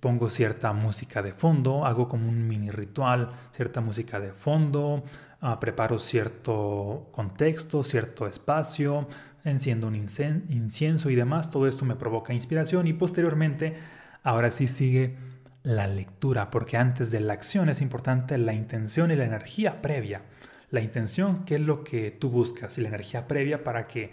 pongo 0.00 0.30
cierta 0.30 0.72
música 0.72 1.20
de 1.20 1.34
fondo, 1.34 1.84
hago 1.84 2.08
como 2.08 2.30
un 2.30 2.48
mini 2.48 2.70
ritual, 2.70 3.28
cierta 3.52 3.82
música 3.82 4.20
de 4.20 4.32
fondo, 4.32 5.04
ah, 5.42 5.60
preparo 5.60 5.98
cierto 5.98 7.10
contexto, 7.12 7.82
cierto 7.82 8.26
espacio, 8.26 9.06
enciendo 9.44 9.86
un 9.86 9.94
incienso 9.94 11.10
y 11.10 11.14
demás. 11.14 11.50
Todo 11.50 11.66
esto 11.66 11.84
me 11.84 11.94
provoca 11.94 12.32
inspiración 12.32 12.86
y 12.86 12.94
posteriormente, 12.94 13.76
ahora 14.22 14.50
sí 14.50 14.66
sigue 14.66 15.14
la 15.62 15.86
lectura, 15.88 16.50
porque 16.50 16.78
antes 16.78 17.10
de 17.10 17.20
la 17.20 17.34
acción 17.34 17.68
es 17.68 17.82
importante 17.82 18.38
la 18.38 18.54
intención 18.54 19.10
y 19.10 19.16
la 19.16 19.24
energía 19.24 19.82
previa. 19.82 20.22
La 20.70 20.80
intención, 20.80 21.44
que 21.44 21.54
es 21.54 21.60
lo 21.60 21.82
que 21.82 22.10
tú 22.10 22.30
buscas, 22.30 22.76
y 22.76 22.82
la 22.82 22.88
energía 22.88 23.26
previa 23.26 23.64
para 23.64 23.86
que 23.86 24.12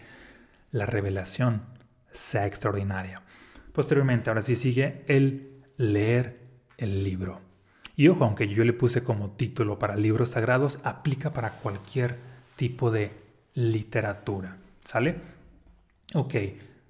la 0.72 0.86
revelación 0.86 1.64
sea 2.12 2.46
extraordinaria. 2.46 3.22
Posteriormente, 3.74 4.30
ahora 4.30 4.42
sí 4.42 4.56
sigue 4.56 5.04
el 5.08 5.62
leer 5.78 6.40
el 6.78 7.04
libro. 7.04 7.42
Y 7.98 8.08
ojo, 8.08 8.26
aunque 8.26 8.48
yo 8.48 8.64
le 8.64 8.74
puse 8.74 9.04
como 9.04 9.32
título 9.32 9.80
para 9.80 9.96
libros 9.96 10.32
sagrados, 10.32 10.80
aplica 10.84 11.34
para 11.34 11.60
cualquier 11.60 12.18
tipo 12.56 12.92
de 12.92 13.12
literatura. 13.54 14.58
¿Sale? 14.84 15.16
Ok, 16.14 16.36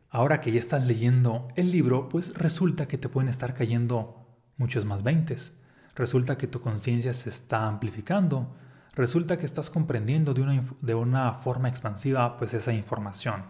ahora 0.10 0.42
que 0.42 0.52
ya 0.52 0.60
estás 0.60 0.86
leyendo 0.86 1.48
el 1.56 1.72
libro, 1.72 2.10
pues 2.10 2.34
resulta 2.34 2.88
que 2.88 2.98
te 2.98 3.10
pueden 3.10 3.30
estar 3.30 3.56
cayendo 3.56 4.28
muchos 4.58 4.86
más 4.86 5.04
veintes. 5.04 5.54
Resulta 5.96 6.38
que 6.38 6.48
tu 6.48 6.62
conciencia 6.62 7.14
se 7.14 7.30
está 7.30 7.68
amplificando 7.68 8.56
resulta 8.96 9.38
que 9.38 9.46
estás 9.46 9.70
comprendiendo 9.70 10.34
de 10.34 10.42
una, 10.42 10.64
de 10.82 10.96
una 10.96 11.34
forma 11.34 11.70
expansiva 11.70 12.38
pues 12.38 12.54
esa 12.54 12.74
información. 12.74 13.44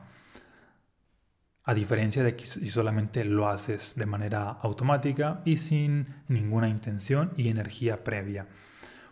A 1.64 1.74
diferencia 1.74 2.24
de 2.24 2.36
que 2.36 2.46
solamente 2.46 3.26
lo 3.26 3.48
haces 3.48 3.94
de 3.96 4.06
manera 4.06 4.50
automática 4.50 5.42
y 5.46 5.58
sin 5.58 6.08
ninguna 6.28 6.70
intención 6.70 7.32
y 7.38 7.50
energía 7.50 8.04
previa. 8.04 8.48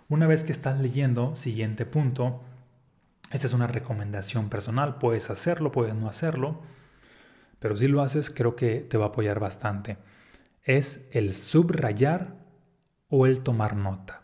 Una 0.09 0.27
vez 0.27 0.43
que 0.43 0.51
estás 0.51 0.79
leyendo, 0.79 1.35
siguiente 1.35 1.85
punto, 1.85 2.43
esta 3.31 3.47
es 3.47 3.53
una 3.53 3.65
recomendación 3.65 4.49
personal, 4.49 4.99
puedes 4.99 5.31
hacerlo, 5.31 5.71
puedes 5.71 5.95
no 5.95 6.07
hacerlo, 6.07 6.61
pero 7.59 7.75
si 7.77 7.87
lo 7.87 8.01
haces 8.01 8.29
creo 8.29 8.55
que 8.55 8.81
te 8.81 8.97
va 8.97 9.05
a 9.05 9.07
apoyar 9.07 9.39
bastante. 9.39 9.97
Es 10.63 11.07
el 11.11 11.33
subrayar 11.33 12.35
o 13.09 13.25
el 13.25 13.41
tomar 13.41 13.75
nota. 13.75 14.22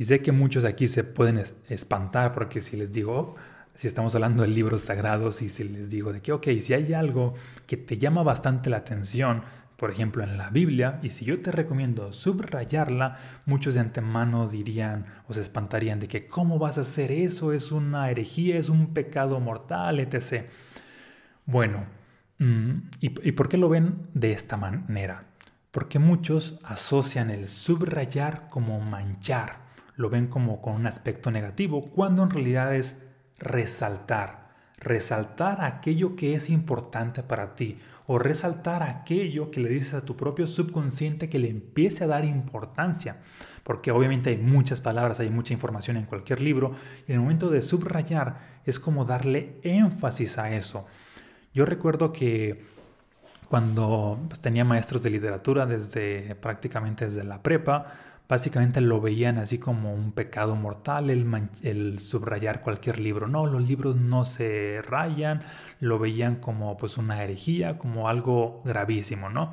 Y 0.00 0.06
sé 0.06 0.22
que 0.22 0.32
muchos 0.32 0.64
aquí 0.64 0.88
se 0.88 1.04
pueden 1.04 1.44
espantar 1.68 2.32
porque 2.32 2.62
si 2.62 2.74
les 2.74 2.90
digo, 2.90 3.36
si 3.74 3.86
estamos 3.86 4.14
hablando 4.14 4.40
de 4.40 4.48
libros 4.48 4.80
sagrados 4.80 5.42
y 5.42 5.50
si 5.50 5.62
les 5.62 5.90
digo 5.90 6.14
de 6.14 6.22
que, 6.22 6.32
ok, 6.32 6.48
si 6.62 6.72
hay 6.72 6.94
algo 6.94 7.34
que 7.66 7.76
te 7.76 7.98
llama 7.98 8.22
bastante 8.22 8.70
la 8.70 8.78
atención, 8.78 9.42
por 9.76 9.90
ejemplo 9.90 10.24
en 10.24 10.38
la 10.38 10.48
Biblia, 10.48 11.00
y 11.02 11.10
si 11.10 11.26
yo 11.26 11.42
te 11.42 11.52
recomiendo 11.52 12.14
subrayarla, 12.14 13.18
muchos 13.44 13.74
de 13.74 13.80
antemano 13.80 14.48
dirían 14.48 15.04
o 15.28 15.34
se 15.34 15.42
espantarían 15.42 16.00
de 16.00 16.08
que, 16.08 16.26
¿cómo 16.26 16.58
vas 16.58 16.78
a 16.78 16.80
hacer 16.80 17.12
eso? 17.12 17.52
Es 17.52 17.70
una 17.70 18.10
herejía, 18.10 18.56
es 18.56 18.70
un 18.70 18.94
pecado 18.94 19.38
mortal, 19.38 20.00
etc. 20.00 20.46
Bueno, 21.44 21.84
mm, 22.38 22.70
¿y, 23.00 23.28
¿y 23.28 23.32
por 23.32 23.50
qué 23.50 23.58
lo 23.58 23.68
ven 23.68 24.08
de 24.14 24.32
esta 24.32 24.56
manera? 24.56 25.26
Porque 25.70 25.98
muchos 25.98 26.58
asocian 26.64 27.28
el 27.28 27.48
subrayar 27.48 28.48
como 28.48 28.80
manchar 28.80 29.59
lo 30.00 30.08
ven 30.08 30.28
como 30.28 30.62
con 30.62 30.74
un 30.74 30.86
aspecto 30.86 31.30
negativo, 31.30 31.84
cuando 31.84 32.22
en 32.22 32.30
realidad 32.30 32.74
es 32.74 32.96
resaltar, 33.38 34.48
resaltar 34.78 35.62
aquello 35.62 36.16
que 36.16 36.34
es 36.34 36.48
importante 36.48 37.22
para 37.22 37.54
ti 37.54 37.78
o 38.06 38.18
resaltar 38.18 38.82
aquello 38.82 39.50
que 39.50 39.60
le 39.60 39.68
dices 39.68 39.92
a 39.92 40.04
tu 40.06 40.16
propio 40.16 40.46
subconsciente 40.46 41.28
que 41.28 41.38
le 41.38 41.50
empiece 41.50 42.04
a 42.04 42.06
dar 42.06 42.24
importancia, 42.24 43.18
porque 43.62 43.90
obviamente 43.90 44.30
hay 44.30 44.38
muchas 44.38 44.80
palabras, 44.80 45.20
hay 45.20 45.28
mucha 45.28 45.52
información 45.52 45.98
en 45.98 46.06
cualquier 46.06 46.40
libro 46.40 46.72
y 47.06 47.12
en 47.12 47.16
el 47.16 47.20
momento 47.20 47.50
de 47.50 47.60
subrayar 47.60 48.38
es 48.64 48.80
como 48.80 49.04
darle 49.04 49.60
énfasis 49.62 50.38
a 50.38 50.50
eso. 50.50 50.86
Yo 51.52 51.66
recuerdo 51.66 52.10
que 52.10 52.64
cuando 53.50 54.18
pues, 54.28 54.40
tenía 54.40 54.64
maestros 54.64 55.02
de 55.02 55.10
literatura 55.10 55.66
desde 55.66 56.36
prácticamente 56.36 57.04
desde 57.04 57.24
la 57.24 57.42
prepa, 57.42 57.92
básicamente 58.30 58.80
lo 58.80 59.00
veían 59.00 59.38
así 59.38 59.58
como 59.58 59.92
un 59.92 60.12
pecado 60.12 60.54
mortal 60.54 61.10
el, 61.10 61.98
subrayar 61.98 62.62
cualquier 62.62 63.00
libro. 63.00 63.26
No, 63.26 63.44
los 63.46 63.60
libros 63.60 63.96
no 63.96 64.24
se 64.24 64.80
rayan, 64.82 65.42
lo 65.80 65.98
veían 65.98 66.36
como 66.36 66.76
pues 66.76 66.96
una 66.96 67.24
herejía, 67.24 67.76
como 67.76 68.08
algo 68.08 68.60
gravísimo, 68.64 69.28
¿no? 69.30 69.52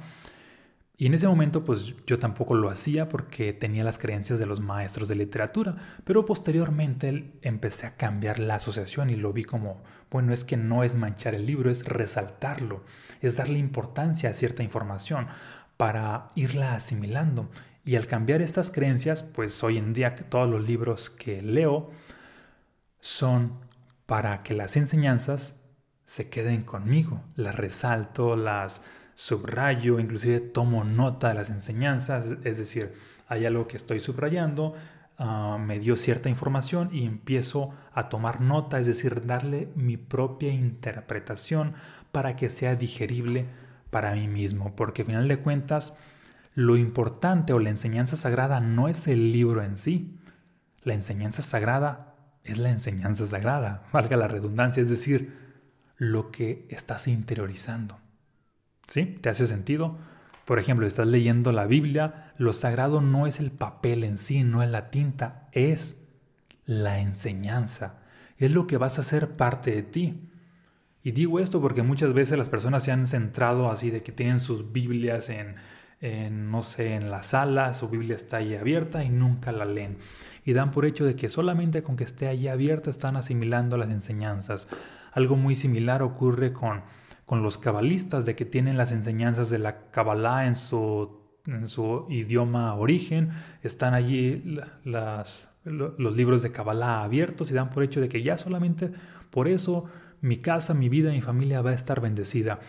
Y 0.96 1.08
en 1.08 1.16
ese 1.16 1.28
momento 1.28 1.66
pues 1.66 1.96
yo 2.06 2.20
tampoco 2.20 2.54
lo 2.54 2.70
hacía 2.70 3.10
porque 3.10 3.52
tenía 3.52 3.84
las 3.84 3.98
creencias 3.98 4.38
de 4.38 4.46
los 4.46 4.60
maestros 4.60 5.08
de 5.08 5.16
literatura, 5.16 5.76
pero 6.04 6.26
posteriormente 6.26 7.34
empecé 7.42 7.88
a 7.88 7.96
cambiar 7.96 8.38
la 8.38 8.56
asociación 8.56 9.10
y 9.10 9.16
lo 9.16 9.34
vi 9.34 9.44
como, 9.44 9.82
bueno, 10.12 10.34
es 10.34 10.44
que 10.44 10.58
no 10.58 10.84
es 10.84 10.94
manchar 10.94 11.34
el 11.34 11.48
libro, 11.48 11.72
es 11.72 11.84
resaltarlo, 11.86 12.84
es 13.22 13.38
darle 13.38 13.58
importancia 13.58 14.30
a 14.30 14.34
cierta 14.34 14.62
información 14.62 15.28
para 15.78 16.32
irla 16.36 16.74
asimilando. 16.74 17.50
Y 17.88 17.96
al 17.96 18.06
cambiar 18.06 18.42
estas 18.42 18.70
creencias, 18.70 19.24
pues 19.24 19.64
hoy 19.64 19.78
en 19.78 19.94
día 19.94 20.14
todos 20.14 20.50
los 20.50 20.68
libros 20.68 21.10
que 21.10 21.42
leo 21.42 21.90
son 23.00 23.54
para 24.06 24.44
que 24.44 24.54
las 24.54 24.76
enseñanzas 24.76 25.56
se 26.06 26.30
queden 26.30 26.64
conmigo. 26.64 27.24
Las 27.38 27.56
resalto, 27.56 28.36
las 28.36 28.82
subrayo, 29.16 30.02
inclusive 30.02 30.42
tomo 30.42 30.84
nota 30.84 31.30
de 31.30 31.36
las 31.36 31.50
enseñanzas, 31.50 32.26
es 32.44 32.58
decir, 32.58 32.92
hay 33.30 33.46
algo 33.46 33.70
que 33.70 33.78
estoy 33.78 34.02
subrayando, 34.02 34.74
ah, 35.18 35.58
me 35.58 35.80
dio 35.80 35.96
cierta 35.96 36.28
información 36.28 36.90
y 36.92 37.06
empiezo 37.06 37.70
a 37.94 38.10
tomar 38.10 38.42
nota, 38.42 38.82
es 38.82 38.86
decir, 38.86 39.26
darle 39.26 39.70
mi 39.76 39.96
propia 39.96 40.52
interpretación 40.52 41.74
para 42.12 42.36
que 42.36 42.50
sea 42.50 42.76
digerible 42.76 43.46
para 43.92 44.12
mí 44.12 44.28
mismo, 44.28 44.76
porque 44.76 45.04
al 45.04 45.08
final 45.08 45.28
de 45.30 45.38
cuentas, 45.38 45.94
lo 46.58 46.76
importante 46.76 47.54
o 47.54 47.60
la 47.60 47.70
enseñanza 47.70 48.16
sagrada 48.16 48.60
no 48.62 48.88
es 48.88 49.08
el 49.08 49.32
libro 49.32 49.62
en 49.62 49.78
sí. 49.78 50.18
La 50.82 50.96
enseñanza 50.96 51.44
sagrada 51.44 52.16
es 52.44 52.58
la 52.58 52.72
enseñanza 52.72 53.28
sagrada, 53.28 53.84
valga 53.94 54.18
la 54.18 54.28
redundancia, 54.28 54.82
es 54.82 54.90
decir, 54.90 55.38
lo 55.98 56.32
que 56.32 56.66
estás 56.72 57.08
interiorizando. 57.08 58.00
¿Sí? 58.88 59.20
¿Te 59.22 59.30
hace 59.30 59.46
sentido? 59.46 60.00
Por 60.46 60.58
ejemplo, 60.58 60.88
estás 60.88 61.06
leyendo 61.06 61.52
la 61.52 61.68
Biblia, 61.68 62.34
lo 62.40 62.54
sagrado 62.54 63.02
no 63.02 63.28
es 63.28 63.40
el 63.40 63.52
papel 63.52 64.04
en 64.04 64.18
sí, 64.18 64.44
no 64.44 64.64
es 64.64 64.70
la 64.72 64.90
tinta, 64.90 65.50
es 65.52 66.02
la 66.66 67.02
enseñanza. 67.02 68.00
Es 68.40 68.50
lo 68.52 68.66
que 68.66 68.78
vas 68.78 68.98
a 68.98 69.02
hacer 69.02 69.36
parte 69.36 69.76
de 69.76 69.84
ti. 69.84 70.32
Y 71.04 71.12
digo 71.12 71.40
esto 71.40 71.62
porque 71.62 71.84
muchas 71.84 72.14
veces 72.14 72.36
las 72.36 72.50
personas 72.50 72.84
se 72.84 72.92
han 72.92 73.06
centrado 73.06 73.70
así 73.70 73.92
de 73.92 74.02
que 74.02 74.12
tienen 74.12 74.40
sus 74.40 74.72
Biblias 74.72 75.30
en 75.30 75.56
no 76.02 76.62
sé, 76.64 76.94
en 76.94 77.10
la 77.10 77.24
sala, 77.24 77.74
su 77.74 77.90
Biblia 77.90 78.16
está 78.16 78.38
ahí 78.38 78.56
abierta 78.56 79.04
y 79.04 79.10
nunca 79.10 79.52
la 79.52 79.66
leen. 79.66 79.98
Y 80.46 80.54
dan 80.54 80.72
por 80.72 80.86
hecho 80.86 81.06
de 81.06 81.16
que 81.16 81.30
solamente 81.30 81.84
con 81.84 81.98
que 81.98 82.04
esté 82.04 82.28
ahí 82.28 82.48
abierta 82.48 82.90
están 82.90 83.16
asimilando 83.16 83.78
las 83.78 83.90
enseñanzas. 83.90 84.68
Algo 85.12 85.36
muy 85.36 85.56
similar 85.56 86.04
ocurre 86.04 86.54
con, 86.54 86.84
con 87.26 87.44
los 87.44 87.58
cabalistas, 87.58 88.26
de 88.26 88.36
que 88.36 88.46
tienen 88.46 88.78
las 88.78 88.92
enseñanzas 88.92 89.50
de 89.50 89.60
la 89.60 89.90
Kabbalah 89.92 90.48
en 90.48 90.56
su, 90.56 91.20
en 91.46 91.68
su 91.68 92.06
idioma 92.10 92.74
origen, 92.76 93.32
están 93.64 93.94
allí 93.94 94.44
las, 94.84 95.50
los 95.66 96.16
libros 96.16 96.42
de 96.44 96.52
Kabbalah 96.52 97.04
abiertos 97.04 97.52
y 97.52 97.54
dan 97.54 97.70
por 97.70 97.84
hecho 97.84 98.02
de 98.02 98.10
que 98.10 98.22
ya 98.22 98.38
solamente 98.38 98.92
por 99.32 99.48
eso 99.48 99.86
mi 100.22 100.38
casa, 100.38 100.74
mi 100.74 100.90
vida, 100.90 101.12
mi 101.12 101.22
familia 101.22 101.62
va 101.62 101.72
a 101.72 101.74
estar 101.74 102.02
bendecida. 102.02 102.60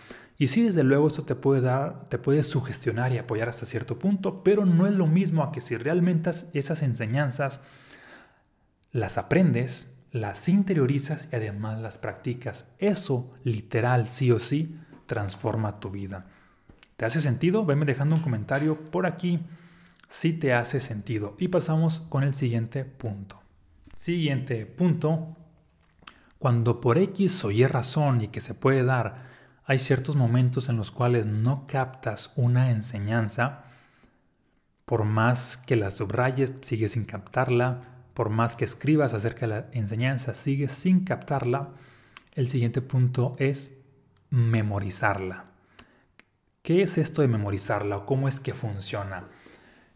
Y 0.40 0.46
sí, 0.46 0.62
desde 0.62 0.84
luego 0.84 1.08
esto 1.08 1.24
te 1.24 1.34
puede 1.34 1.60
dar, 1.60 2.08
te 2.08 2.16
puede 2.16 2.44
sugestionar 2.44 3.12
y 3.12 3.18
apoyar 3.18 3.48
hasta 3.48 3.66
cierto 3.66 3.98
punto, 3.98 4.44
pero 4.44 4.64
no 4.64 4.86
es 4.86 4.94
lo 4.94 5.08
mismo 5.08 5.42
a 5.42 5.50
que 5.50 5.60
si 5.60 5.76
realmente 5.76 6.30
esas 6.52 6.82
enseñanzas 6.82 7.58
las 8.92 9.18
aprendes, 9.18 9.92
las 10.12 10.48
interiorizas 10.48 11.28
y 11.32 11.36
además 11.36 11.80
las 11.80 11.98
practicas. 11.98 12.66
Eso, 12.78 13.32
literal, 13.42 14.08
sí 14.08 14.30
o 14.30 14.38
sí, 14.38 14.78
transforma 15.06 15.80
tu 15.80 15.90
vida. 15.90 16.26
¿Te 16.96 17.04
hace 17.04 17.20
sentido? 17.20 17.64
Venme 17.64 17.84
dejando 17.84 18.14
un 18.14 18.22
comentario 18.22 18.90
por 18.90 19.06
aquí 19.06 19.40
si 20.08 20.32
te 20.32 20.54
hace 20.54 20.78
sentido. 20.78 21.34
Y 21.38 21.48
pasamos 21.48 22.00
con 22.08 22.22
el 22.22 22.34
siguiente 22.34 22.84
punto. 22.84 23.40
Siguiente 23.96 24.66
punto. 24.66 25.36
Cuando 26.38 26.80
por 26.80 26.96
X 26.96 27.44
o 27.44 27.50
Y 27.50 27.66
razón 27.66 28.20
y 28.20 28.28
que 28.28 28.40
se 28.40 28.54
puede 28.54 28.84
dar 28.84 29.27
hay 29.68 29.78
ciertos 29.78 30.16
momentos 30.16 30.70
en 30.70 30.78
los 30.78 30.90
cuales 30.90 31.26
no 31.26 31.66
captas 31.66 32.32
una 32.36 32.70
enseñanza, 32.70 33.64
por 34.86 35.04
más 35.04 35.58
que 35.58 35.76
la 35.76 35.90
subrayes, 35.90 36.52
sigues 36.62 36.92
sin 36.92 37.04
captarla, 37.04 37.82
por 38.14 38.30
más 38.30 38.56
que 38.56 38.64
escribas 38.64 39.12
acerca 39.12 39.46
de 39.46 39.48
la 39.48 39.66
enseñanza, 39.72 40.32
sigues 40.32 40.72
sin 40.72 41.04
captarla, 41.04 41.68
el 42.34 42.48
siguiente 42.48 42.80
punto 42.80 43.36
es 43.38 43.74
memorizarla. 44.30 45.44
¿Qué 46.62 46.80
es 46.80 46.96
esto 46.96 47.20
de 47.20 47.28
memorizarla 47.28 47.98
o 47.98 48.06
cómo 48.06 48.26
es 48.26 48.40
que 48.40 48.54
funciona? 48.54 49.28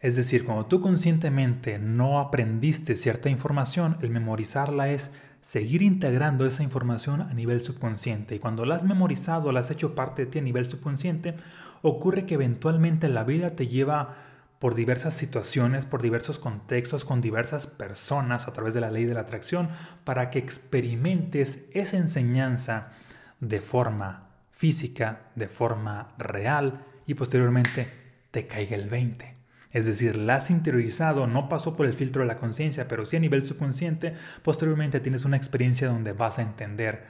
Es 0.01 0.15
decir, 0.15 0.45
cuando 0.45 0.67
tú 0.67 0.81
conscientemente 0.81 1.79
no 1.79 2.19
aprendiste 2.19 2.95
cierta 2.95 3.27
información, 3.27 3.97
el 4.01 4.11
memorizarla 4.11 4.89
es 4.89 5.09
seguir 5.43 5.81
integrando 5.81 6.45
esa 6.45 6.63
información 6.63 7.21
a 7.21 7.33
nivel 7.33 7.61
subconsciente. 7.61 8.33
Y 8.33 8.39
cuando 8.39 8.65
la 8.65 8.75
has 8.75 8.85
memorizado, 8.85 9.51
la 9.51 9.59
has 9.59 9.71
hecho 9.71 9.93
parte 9.93 10.23
de 10.23 10.31
ti 10.31 10.39
a 10.39 10.41
nivel 10.41 10.69
subconsciente, 10.69 11.35
ocurre 11.81 12.25
que 12.25 12.35
eventualmente 12.35 13.09
la 13.09 13.25
vida 13.25 13.51
te 13.51 13.67
lleva 13.67 14.15
por 14.59 14.73
diversas 14.73 15.15
situaciones, 15.15 15.85
por 15.85 16.01
diversos 16.01 16.39
contextos, 16.39 17.03
con 17.03 17.19
diversas 17.19 17.67
personas 17.67 18.47
a 18.47 18.53
través 18.53 18.73
de 18.73 18.79
la 18.79 18.89
ley 18.89 19.03
de 19.03 19.15
la 19.15 19.19
atracción, 19.19 19.67
para 20.05 20.29
que 20.29 20.39
experimentes 20.39 21.65
esa 21.73 21.97
enseñanza 21.97 22.93
de 23.41 23.59
forma 23.59 24.29
física, 24.49 25.23
de 25.35 25.49
forma 25.49 26.07
real 26.17 26.85
y 27.05 27.15
posteriormente 27.15 27.91
te 28.31 28.47
caiga 28.47 28.77
el 28.77 28.87
20. 28.87 29.42
Es 29.73 29.87
decir, 29.87 30.15
la 30.15 30.35
has 30.35 30.51
interiorizado, 30.51 31.25
no 31.25 31.49
pasó 31.49 31.75
por 31.75 31.87
el 31.87 31.95
filtro 31.95 32.21
de 32.21 32.27
la 32.27 32.37
conciencia, 32.37 32.87
pero 32.87 33.07
sí 33.07 33.17
a 33.17 33.19
nivel 33.19 33.43
subconsciente, 33.43 34.13
posteriormente 34.43 34.99
tienes 34.99 35.25
una 35.25 35.35
experiencia 35.35 35.87
donde 35.87 36.13
vas 36.13 36.37
a 36.37 36.43
entender 36.43 37.05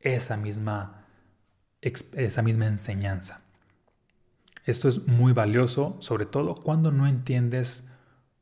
esa 0.00 0.38
misma, 0.38 1.04
esa 1.82 2.42
misma 2.42 2.66
enseñanza. 2.66 3.42
Esto 4.64 4.88
es 4.88 5.06
muy 5.06 5.34
valioso, 5.34 5.98
sobre 6.00 6.24
todo 6.24 6.54
cuando 6.54 6.92
no 6.92 7.06
entiendes 7.06 7.84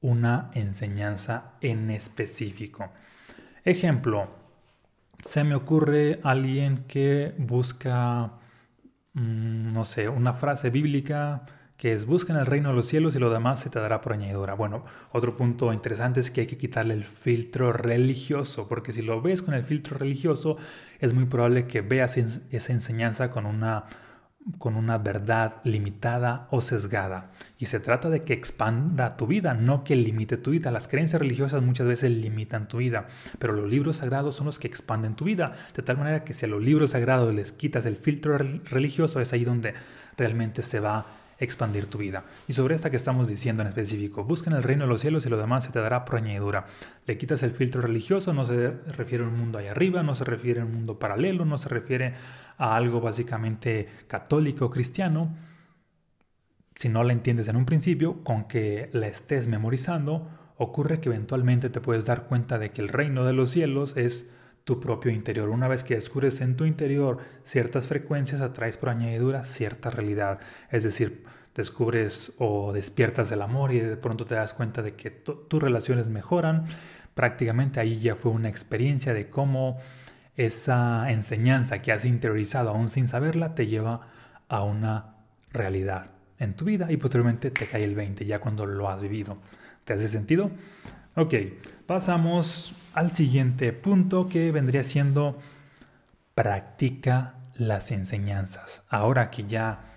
una 0.00 0.50
enseñanza 0.54 1.54
en 1.60 1.90
específico. 1.90 2.90
Ejemplo, 3.64 4.28
se 5.20 5.42
me 5.42 5.56
ocurre 5.56 6.20
alguien 6.22 6.84
que 6.86 7.34
busca, 7.36 8.34
mm, 9.14 9.72
no 9.72 9.84
sé, 9.84 10.08
una 10.08 10.34
frase 10.34 10.70
bíblica 10.70 11.46
que 11.76 11.92
es 11.92 12.06
buscan 12.06 12.36
el 12.36 12.46
reino 12.46 12.70
de 12.70 12.74
los 12.74 12.86
cielos 12.86 13.14
y 13.14 13.18
lo 13.18 13.30
demás 13.30 13.60
se 13.60 13.70
te 13.70 13.78
dará 13.78 14.00
por 14.00 14.12
añadidura. 14.12 14.54
Bueno, 14.54 14.84
otro 15.12 15.36
punto 15.36 15.72
interesante 15.72 16.20
es 16.20 16.30
que 16.30 16.42
hay 16.42 16.46
que 16.46 16.56
quitarle 16.56 16.94
el 16.94 17.04
filtro 17.04 17.72
religioso, 17.72 18.68
porque 18.68 18.92
si 18.92 19.02
lo 19.02 19.20
ves 19.20 19.42
con 19.42 19.54
el 19.54 19.64
filtro 19.64 19.98
religioso, 19.98 20.56
es 21.00 21.12
muy 21.12 21.26
probable 21.26 21.66
que 21.66 21.82
veas 21.82 22.16
esa 22.16 22.72
enseñanza 22.72 23.30
con 23.30 23.46
una 23.46 23.84
con 24.58 24.76
una 24.76 24.98
verdad 24.98 25.56
limitada 25.64 26.46
o 26.50 26.60
sesgada. 26.60 27.32
Y 27.58 27.66
se 27.66 27.80
trata 27.80 28.10
de 28.10 28.22
que 28.22 28.32
expanda 28.32 29.16
tu 29.16 29.26
vida, 29.26 29.54
no 29.54 29.82
que 29.82 29.96
limite 29.96 30.36
tu 30.36 30.52
vida. 30.52 30.70
Las 30.70 30.86
creencias 30.86 31.20
religiosas 31.20 31.62
muchas 31.62 31.86
veces 31.86 32.12
limitan 32.12 32.68
tu 32.68 32.76
vida, 32.76 33.08
pero 33.38 33.52
los 33.54 33.68
libros 33.68 33.96
sagrados 33.96 34.36
son 34.36 34.46
los 34.46 34.58
que 34.58 34.68
expanden 34.68 35.16
tu 35.16 35.24
vida. 35.24 35.52
De 35.74 35.82
tal 35.82 35.98
manera 35.98 36.22
que 36.22 36.32
si 36.32 36.46
a 36.46 36.48
los 36.48 36.62
libros 36.62 36.90
sagrados 36.90 37.34
les 37.34 37.50
quitas 37.50 37.86
el 37.86 37.96
filtro 37.96 38.38
religioso, 38.38 39.20
es 39.20 39.32
ahí 39.32 39.44
donde 39.44 39.74
realmente 40.16 40.62
se 40.62 40.78
va 40.78 41.06
expandir 41.38 41.86
tu 41.86 41.98
vida. 41.98 42.24
Y 42.48 42.52
sobre 42.52 42.74
esta 42.74 42.90
que 42.90 42.96
estamos 42.96 43.28
diciendo 43.28 43.62
en 43.62 43.68
específico, 43.68 44.24
busca 44.24 44.50
en 44.50 44.56
el 44.56 44.62
reino 44.62 44.84
de 44.84 44.88
los 44.88 45.00
cielos 45.00 45.26
y 45.26 45.28
lo 45.28 45.36
demás 45.36 45.64
se 45.64 45.72
te 45.72 45.80
dará 45.80 46.04
por. 46.04 46.16
Le 47.06 47.18
quitas 47.18 47.42
el 47.42 47.52
filtro 47.52 47.82
religioso, 47.82 48.32
no 48.32 48.46
se 48.46 48.70
refiere 48.70 49.24
a 49.24 49.28
un 49.28 49.36
mundo 49.36 49.58
ahí 49.58 49.66
arriba, 49.66 50.02
no 50.02 50.14
se 50.14 50.24
refiere 50.24 50.62
a 50.62 50.64
un 50.64 50.72
mundo 50.72 50.98
paralelo, 50.98 51.44
no 51.44 51.58
se 51.58 51.68
refiere 51.68 52.14
a 52.56 52.74
algo 52.76 53.00
básicamente 53.00 53.88
católico 54.08 54.66
o 54.66 54.70
cristiano. 54.70 55.36
Si 56.74 56.88
no 56.88 57.04
la 57.04 57.12
entiendes 57.12 57.48
en 57.48 57.56
un 57.56 57.66
principio, 57.66 58.22
con 58.24 58.44
que 58.44 58.88
la 58.92 59.08
estés 59.08 59.46
memorizando, 59.46 60.28
ocurre 60.56 61.00
que 61.00 61.08
eventualmente 61.08 61.68
te 61.68 61.80
puedes 61.80 62.06
dar 62.06 62.24
cuenta 62.24 62.58
de 62.58 62.70
que 62.70 62.80
el 62.80 62.88
reino 62.88 63.24
de 63.24 63.32
los 63.32 63.50
cielos 63.50 63.96
es 63.96 64.30
tu 64.66 64.80
propio 64.80 65.12
interior. 65.12 65.48
Una 65.48 65.68
vez 65.68 65.84
que 65.84 65.94
descubres 65.94 66.40
en 66.40 66.56
tu 66.56 66.64
interior 66.64 67.18
ciertas 67.44 67.86
frecuencias, 67.86 68.40
atraes 68.40 68.76
por 68.76 68.88
añadidura 68.88 69.44
cierta 69.44 69.92
realidad. 69.92 70.40
Es 70.72 70.82
decir, 70.82 71.22
descubres 71.54 72.32
o 72.38 72.72
despiertas 72.72 73.30
el 73.30 73.42
amor 73.42 73.72
y 73.72 73.78
de 73.78 73.96
pronto 73.96 74.24
te 74.24 74.34
das 74.34 74.54
cuenta 74.54 74.82
de 74.82 74.94
que 74.96 75.12
tus 75.12 75.62
relaciones 75.62 76.08
mejoran. 76.08 76.66
Prácticamente 77.14 77.78
ahí 77.78 78.00
ya 78.00 78.16
fue 78.16 78.32
una 78.32 78.48
experiencia 78.48 79.14
de 79.14 79.30
cómo 79.30 79.78
esa 80.34 81.12
enseñanza 81.12 81.80
que 81.80 81.92
has 81.92 82.04
interiorizado 82.04 82.70
aún 82.70 82.90
sin 82.90 83.06
saberla 83.06 83.54
te 83.54 83.68
lleva 83.68 84.08
a 84.48 84.64
una 84.64 85.14
realidad 85.52 86.10
en 86.40 86.54
tu 86.54 86.64
vida 86.64 86.90
y 86.90 86.96
posteriormente 86.96 87.52
te 87.52 87.68
cae 87.68 87.84
el 87.84 87.94
20 87.94 88.26
ya 88.26 88.40
cuando 88.40 88.66
lo 88.66 88.90
has 88.90 89.00
vivido. 89.00 89.38
¿Te 89.84 89.92
hace 89.92 90.08
sentido? 90.08 90.50
Ok, 91.18 91.32
pasamos 91.86 92.74
al 92.92 93.10
siguiente 93.10 93.72
punto 93.72 94.28
que 94.28 94.52
vendría 94.52 94.84
siendo 94.84 95.38
practica 96.34 97.36
las 97.54 97.90
enseñanzas. 97.90 98.82
Ahora 98.90 99.30
que 99.30 99.46
ya 99.46 99.94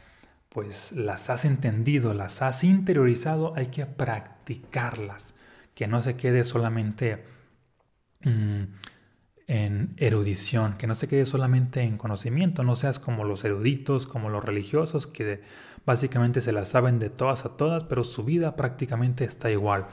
pues 0.47 0.93
las 0.93 1.29
has 1.29 1.43
entendido, 1.43 2.13
las 2.13 2.41
has 2.41 2.63
interiorizado, 2.63 3.51
hay 3.57 3.67
que 3.67 3.85
practicarlas, 3.85 5.35
que 5.75 5.87
no 5.87 6.01
se 6.01 6.15
quede 6.15 6.45
solamente 6.45 7.25
mm, 8.23 8.63
en 9.47 9.95
erudición, 9.97 10.77
que 10.77 10.87
no 10.87 10.95
se 10.95 11.09
quede 11.09 11.25
solamente 11.25 11.81
en 11.81 11.97
conocimiento, 11.97 12.63
no 12.63 12.77
seas 12.77 12.97
como 12.97 13.25
los 13.25 13.43
eruditos, 13.43 14.07
como 14.07 14.29
los 14.29 14.45
religiosos, 14.45 15.05
que 15.05 15.41
básicamente 15.85 16.39
se 16.39 16.53
las 16.53 16.69
saben 16.69 16.97
de 16.97 17.09
todas 17.09 17.43
a 17.43 17.57
todas, 17.57 17.83
pero 17.83 18.05
su 18.05 18.23
vida 18.23 18.55
prácticamente 18.55 19.25
está 19.25 19.51
igual. 19.51 19.87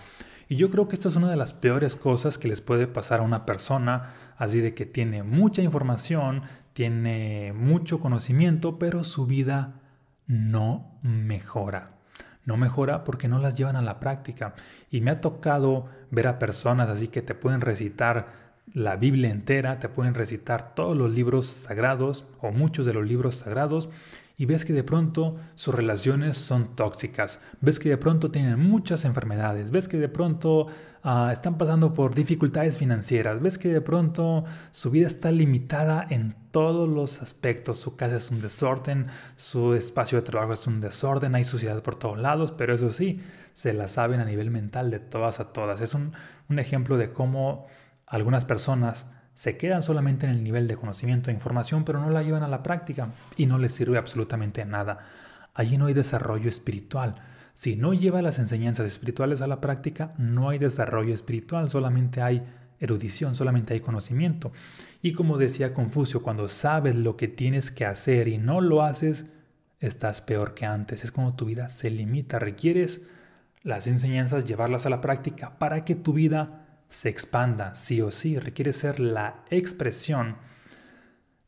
Y 0.48 0.56
yo 0.56 0.70
creo 0.70 0.86
que 0.88 0.94
esto 0.94 1.08
es 1.08 1.16
una 1.16 1.30
de 1.30 1.36
las 1.36 1.52
peores 1.52 1.96
cosas 1.96 2.38
que 2.38 2.48
les 2.48 2.60
puede 2.60 2.86
pasar 2.86 3.20
a 3.20 3.24
una 3.24 3.44
persona, 3.46 4.14
así 4.36 4.60
de 4.60 4.74
que 4.74 4.86
tiene 4.86 5.22
mucha 5.22 5.62
información, 5.62 6.42
tiene 6.72 7.52
mucho 7.54 8.00
conocimiento, 8.00 8.78
pero 8.78 9.02
su 9.02 9.26
vida 9.26 9.80
no 10.26 10.98
mejora. 11.02 11.92
No 12.44 12.56
mejora 12.56 13.02
porque 13.02 13.26
no 13.26 13.40
las 13.40 13.56
llevan 13.56 13.74
a 13.74 13.82
la 13.82 13.98
práctica. 13.98 14.54
Y 14.88 15.00
me 15.00 15.10
ha 15.10 15.20
tocado 15.20 15.86
ver 16.12 16.28
a 16.28 16.38
personas 16.38 16.88
así 16.88 17.08
que 17.08 17.22
te 17.22 17.34
pueden 17.34 17.60
recitar 17.60 18.46
la 18.72 18.96
Biblia 18.96 19.30
entera, 19.30 19.80
te 19.80 19.88
pueden 19.88 20.14
recitar 20.14 20.74
todos 20.74 20.96
los 20.96 21.10
libros 21.10 21.46
sagrados 21.46 22.24
o 22.40 22.52
muchos 22.52 22.86
de 22.86 22.94
los 22.94 23.06
libros 23.06 23.36
sagrados 23.36 23.88
y 24.38 24.44
ves 24.44 24.64
que 24.64 24.74
de 24.74 24.84
pronto 24.84 25.36
sus 25.54 25.74
relaciones 25.74 26.36
son 26.36 26.76
tóxicas, 26.76 27.40
ves 27.60 27.78
que 27.78 27.88
de 27.88 27.96
pronto 27.96 28.30
tienen 28.30 28.60
muchas 28.60 29.06
enfermedades, 29.06 29.70
ves 29.70 29.88
que 29.88 29.96
de 29.96 30.10
pronto 30.10 30.66
ah, 31.02 31.30
están 31.32 31.56
pasando 31.56 31.94
por 31.94 32.14
dificultades 32.14 32.76
financieras, 32.76 33.40
ves 33.40 33.56
que 33.56 33.72
de 33.72 33.80
pronto 33.80 34.44
su 34.72 34.90
vida 34.90 35.06
está 35.06 35.30
limitada 35.30 36.04
en 36.10 36.36
todos 36.50 36.86
los 36.86 37.22
aspectos, 37.22 37.78
su 37.78 37.96
casa 37.96 38.16
es 38.16 38.30
un 38.30 38.40
desorden, 38.40 39.06
su 39.36 39.72
espacio 39.72 40.18
de 40.18 40.26
trabajo 40.26 40.52
es 40.52 40.66
un 40.66 40.80
desorden, 40.80 41.34
hay 41.34 41.44
suciedad 41.44 41.82
por 41.82 41.96
todos 41.96 42.20
lados, 42.20 42.52
pero 42.52 42.74
eso 42.74 42.92
sí, 42.92 43.20
se 43.54 43.72
la 43.72 43.88
saben 43.88 44.20
a 44.20 44.26
nivel 44.26 44.50
mental 44.50 44.90
de 44.90 44.98
todas 45.00 45.40
a 45.40 45.52
todas. 45.54 45.80
Es 45.80 45.94
un, 45.94 46.12
un 46.50 46.58
ejemplo 46.58 46.98
de 46.98 47.08
cómo 47.08 47.66
algunas 48.06 48.44
personas 48.44 49.06
se 49.36 49.58
quedan 49.58 49.82
solamente 49.82 50.24
en 50.24 50.32
el 50.32 50.42
nivel 50.42 50.66
de 50.66 50.78
conocimiento 50.78 51.28
e 51.28 51.34
información, 51.34 51.84
pero 51.84 52.00
no 52.00 52.08
la 52.08 52.22
llevan 52.22 52.42
a 52.42 52.48
la 52.48 52.62
práctica 52.62 53.12
y 53.36 53.44
no 53.44 53.58
les 53.58 53.74
sirve 53.74 53.98
absolutamente 53.98 54.64
nada. 54.64 55.00
Allí 55.52 55.76
no 55.76 55.86
hay 55.86 55.94
desarrollo 55.94 56.48
espiritual. 56.48 57.16
Si 57.52 57.76
no 57.76 57.92
lleva 57.92 58.22
las 58.22 58.38
enseñanzas 58.38 58.86
espirituales 58.86 59.42
a 59.42 59.46
la 59.46 59.60
práctica, 59.60 60.14
no 60.16 60.48
hay 60.48 60.58
desarrollo 60.58 61.12
espiritual, 61.12 61.68
solamente 61.68 62.22
hay 62.22 62.46
erudición, 62.80 63.34
solamente 63.34 63.74
hay 63.74 63.80
conocimiento. 63.80 64.52
Y 65.02 65.12
como 65.12 65.36
decía 65.36 65.74
Confucio, 65.74 66.22
cuando 66.22 66.48
sabes 66.48 66.96
lo 66.96 67.18
que 67.18 67.28
tienes 67.28 67.70
que 67.70 67.84
hacer 67.84 68.28
y 68.28 68.38
no 68.38 68.62
lo 68.62 68.80
haces, 68.80 69.26
estás 69.80 70.22
peor 70.22 70.54
que 70.54 70.64
antes. 70.64 71.04
Es 71.04 71.12
como 71.12 71.36
tu 71.36 71.44
vida 71.44 71.68
se 71.68 71.90
limita. 71.90 72.38
Requieres 72.38 73.02
las 73.62 73.86
enseñanzas, 73.86 74.46
llevarlas 74.46 74.86
a 74.86 74.90
la 74.90 75.02
práctica 75.02 75.58
para 75.58 75.84
que 75.84 75.94
tu 75.94 76.14
vida 76.14 76.65
se 76.88 77.08
expanda 77.08 77.74
sí 77.74 78.00
o 78.00 78.10
sí, 78.10 78.38
requiere 78.38 78.72
ser 78.72 79.00
la 79.00 79.44
expresión 79.50 80.36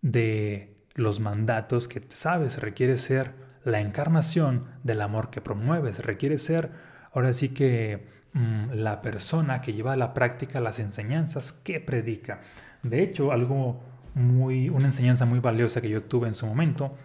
de 0.03 0.77
los 0.95 1.21
mandatos 1.21 1.89
que 1.89 2.03
sabes, 2.09 2.61
requiere 2.61 2.97
ser 2.97 3.35
la 3.65 3.81
encarnación 3.81 4.67
del 4.83 5.01
amor 5.01 5.31
que 5.31 5.41
promueves, 5.41 6.05
requiere 6.05 6.39
ser 6.39 6.71
ahora 7.13 7.33
sí 7.33 7.51
que 7.51 8.07
mm, 8.33 8.73
la 8.73 9.03
persona 9.03 9.61
que 9.61 9.73
lleva 9.73 9.93
a 9.93 9.97
la 9.97 10.15
práctica 10.15 10.61
las 10.61 10.79
enseñanzas 10.79 11.53
que 11.53 11.81
predica. 11.81 12.41
De 12.83 13.03
hecho, 13.03 13.33
algo 13.33 13.83
muy, 14.15 14.69
una 14.69 14.87
enseñanza 14.87 15.25
muy 15.25 15.41
valiosa 15.41 15.81
que 15.81 15.89
yo 15.89 16.03
tuve 16.05 16.29
en 16.29 16.35
su 16.35 16.47
momento 16.47 16.97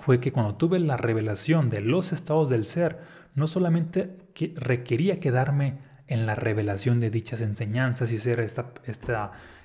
fue 0.00 0.20
que 0.20 0.32
cuando 0.32 0.54
tuve 0.54 0.78
la 0.78 0.96
revelación 0.96 1.68
de 1.68 1.80
los 1.80 2.12
estados 2.12 2.48
del 2.48 2.64
ser, 2.64 3.00
no 3.34 3.46
solamente 3.46 4.16
que 4.34 4.54
requería 4.56 5.20
quedarme 5.20 5.78
en 6.10 6.26
la 6.26 6.34
revelación 6.34 6.98
de 6.98 7.08
dichas 7.08 7.40
enseñanzas 7.40 8.10
y 8.10 8.18
ser 8.18 8.40
esta, 8.40 8.72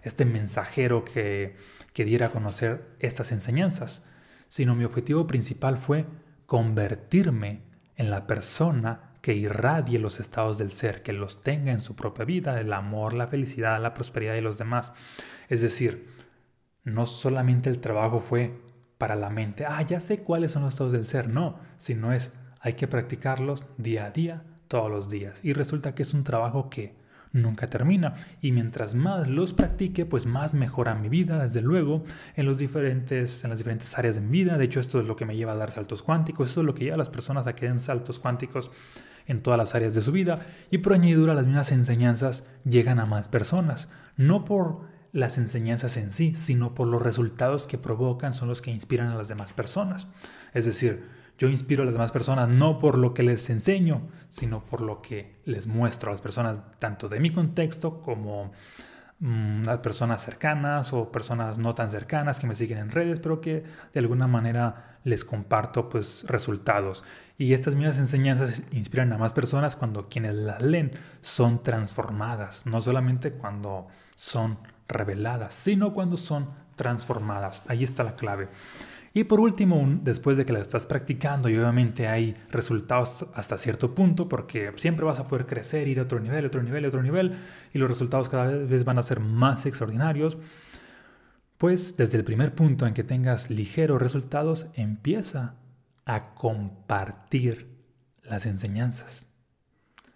este 0.03 0.25
mensajero 0.25 1.03
que, 1.03 1.57
que 1.91 2.05
diera 2.05 2.27
a 2.27 2.31
conocer 2.31 2.85
estas 2.99 3.31
enseñanzas, 3.31 4.03
sino 4.47 4.75
mi 4.75 4.85
objetivo 4.85 5.25
principal 5.25 5.79
fue 5.79 6.05
convertirme 6.45 7.63
en 7.95 8.11
la 8.11 8.27
persona 8.27 9.15
que 9.21 9.33
irradie 9.33 9.97
los 9.97 10.19
estados 10.19 10.59
del 10.59 10.71
ser, 10.71 11.01
que 11.01 11.13
los 11.13 11.41
tenga 11.41 11.71
en 11.71 11.81
su 11.81 11.95
propia 11.95 12.25
vida, 12.25 12.59
el 12.59 12.71
amor, 12.73 13.13
la 13.13 13.25
felicidad, 13.25 13.81
la 13.81 13.95
prosperidad 13.95 14.35
de 14.35 14.43
los 14.43 14.59
demás. 14.59 14.93
Es 15.49 15.61
decir, 15.61 16.07
no 16.83 17.07
solamente 17.07 17.71
el 17.71 17.79
trabajo 17.79 18.19
fue 18.19 18.61
para 18.99 19.15
la 19.15 19.31
mente, 19.31 19.65
ah, 19.65 19.81
ya 19.81 19.99
sé 19.99 20.21
cuáles 20.21 20.51
son 20.51 20.61
los 20.61 20.75
estados 20.75 20.93
del 20.93 21.07
ser, 21.07 21.27
no, 21.27 21.59
sino 21.79 22.13
es, 22.13 22.33
hay 22.59 22.73
que 22.73 22.87
practicarlos 22.87 23.65
día 23.79 24.05
a 24.05 24.11
día, 24.11 24.43
todos 24.75 24.91
los 24.91 25.07
días. 25.07 25.39
Y 25.41 25.53
resulta 25.53 25.95
que 25.95 26.03
es 26.03 26.13
un 26.13 26.25
trabajo 26.25 26.69
que 26.69 26.93
nunca 27.31 27.67
termina. 27.67 28.15
Y 28.41 28.51
mientras 28.51 28.93
más 28.93 29.25
los 29.25 29.53
practique, 29.53 30.05
pues 30.05 30.25
más 30.25 30.53
mejora 30.53 30.95
mi 30.95 31.07
vida, 31.07 31.41
desde 31.41 31.61
luego, 31.61 32.03
en, 32.35 32.45
los 32.45 32.57
diferentes, 32.57 33.45
en 33.45 33.51
las 33.51 33.59
diferentes 33.59 33.97
áreas 33.97 34.15
de 34.15 34.21
mi 34.21 34.31
vida. 34.31 34.57
De 34.57 34.65
hecho, 34.65 34.81
esto 34.81 34.99
es 34.99 35.05
lo 35.05 35.15
que 35.15 35.25
me 35.25 35.37
lleva 35.37 35.53
a 35.53 35.55
dar 35.55 35.71
saltos 35.71 36.01
cuánticos, 36.01 36.49
esto 36.49 36.59
es 36.59 36.65
lo 36.65 36.73
que 36.73 36.83
lleva 36.83 36.95
a 36.95 36.99
las 36.99 37.09
personas 37.09 37.47
a 37.47 37.55
que 37.55 37.67
den 37.67 37.79
saltos 37.79 38.19
cuánticos 38.19 38.69
en 39.27 39.41
todas 39.41 39.57
las 39.57 39.73
áreas 39.75 39.93
de 39.93 40.01
su 40.01 40.11
vida. 40.11 40.45
Y 40.71 40.79
por 40.79 40.91
añadidura, 40.91 41.33
las 41.33 41.45
mismas 41.45 41.71
enseñanzas 41.71 42.43
llegan 42.65 42.99
a 42.99 43.05
más 43.05 43.29
personas. 43.29 43.87
No 44.17 44.43
por 44.43 44.81
las 45.13 45.37
enseñanzas 45.37 45.95
en 45.95 46.11
sí, 46.11 46.35
sino 46.35 46.75
por 46.75 46.87
los 46.87 47.01
resultados 47.01 47.65
que 47.65 47.77
provocan 47.77 48.33
son 48.33 48.49
los 48.49 48.61
que 48.61 48.71
inspiran 48.71 49.07
a 49.07 49.15
las 49.15 49.29
demás 49.29 49.53
personas. 49.53 50.09
Es 50.53 50.65
decir, 50.65 51.05
yo 51.37 51.49
inspiro 51.49 51.83
a 51.83 51.85
las 51.85 51.93
demás 51.93 52.11
personas 52.11 52.49
no 52.49 52.79
por 52.79 52.97
lo 52.97 53.13
que 53.13 53.23
les 53.23 53.49
enseño, 53.49 54.07
sino 54.29 54.65
por 54.65 54.81
lo 54.81 55.01
que 55.01 55.41
les 55.45 55.67
muestro 55.67 56.09
a 56.09 56.13
las 56.13 56.21
personas, 56.21 56.59
tanto 56.79 57.09
de 57.09 57.19
mi 57.19 57.31
contexto 57.31 58.01
como 58.01 58.51
mm, 59.19 59.63
las 59.63 59.79
personas 59.79 60.23
cercanas 60.23 60.93
o 60.93 61.11
personas 61.11 61.57
no 61.57 61.75
tan 61.75 61.91
cercanas 61.91 62.39
que 62.39 62.47
me 62.47 62.55
siguen 62.55 62.77
en 62.77 62.91
redes, 62.91 63.19
pero 63.19 63.41
que 63.41 63.63
de 63.93 63.99
alguna 63.99 64.27
manera 64.27 64.99
les 65.03 65.25
comparto 65.25 65.89
pues 65.89 66.25
resultados. 66.27 67.03
Y 67.37 67.53
estas 67.53 67.75
mismas 67.75 67.97
enseñanzas 67.97 68.61
inspiran 68.71 69.11
a 69.13 69.17
más 69.17 69.33
personas 69.33 69.75
cuando 69.75 70.07
quienes 70.07 70.35
las 70.35 70.61
leen 70.61 70.91
son 71.21 71.61
transformadas, 71.63 72.65
no 72.65 72.81
solamente 72.81 73.31
cuando 73.33 73.87
son 74.15 74.57
reveladas, 74.87 75.53
sino 75.53 75.93
cuando 75.93 76.17
son 76.17 76.49
transformadas. 76.75 77.61
Ahí 77.67 77.83
está 77.83 78.03
la 78.03 78.15
clave. 78.15 78.49
Y 79.15 79.23
por 79.23 79.39
último, 79.39 79.81
después 80.01 80.37
de 80.37 80.45
que 80.45 80.51
la 80.51 80.59
estás 80.59 80.85
practicando 80.85 81.47
y 81.47 81.55
obviamente 81.55 82.09
hay 82.09 82.35
resultados 82.51 83.25
hasta 83.33 83.57
cierto 83.57 83.95
punto, 83.95 84.27
porque 84.27 84.73
siempre 84.75 85.05
vas 85.05 85.21
a 85.21 85.27
poder 85.29 85.45
crecer, 85.45 85.87
ir 85.87 85.99
a 85.99 86.01
otro 86.01 86.19
nivel, 86.19 86.45
otro 86.45 86.61
nivel, 86.61 86.85
otro 86.85 87.01
nivel, 87.01 87.37
y 87.73 87.79
los 87.79 87.87
resultados 87.87 88.27
cada 88.27 88.47
vez 88.47 88.83
van 88.83 88.99
a 88.99 89.03
ser 89.03 89.21
más 89.21 89.65
extraordinarios, 89.65 90.37
pues 91.57 91.95
desde 91.95 92.17
el 92.17 92.25
primer 92.25 92.55
punto 92.55 92.85
en 92.85 92.93
que 92.93 93.05
tengas 93.05 93.49
ligeros 93.49 94.01
resultados, 94.01 94.67
empieza 94.73 95.55
a 96.03 96.33
compartir 96.33 97.69
las 98.21 98.45
enseñanzas. 98.45 99.27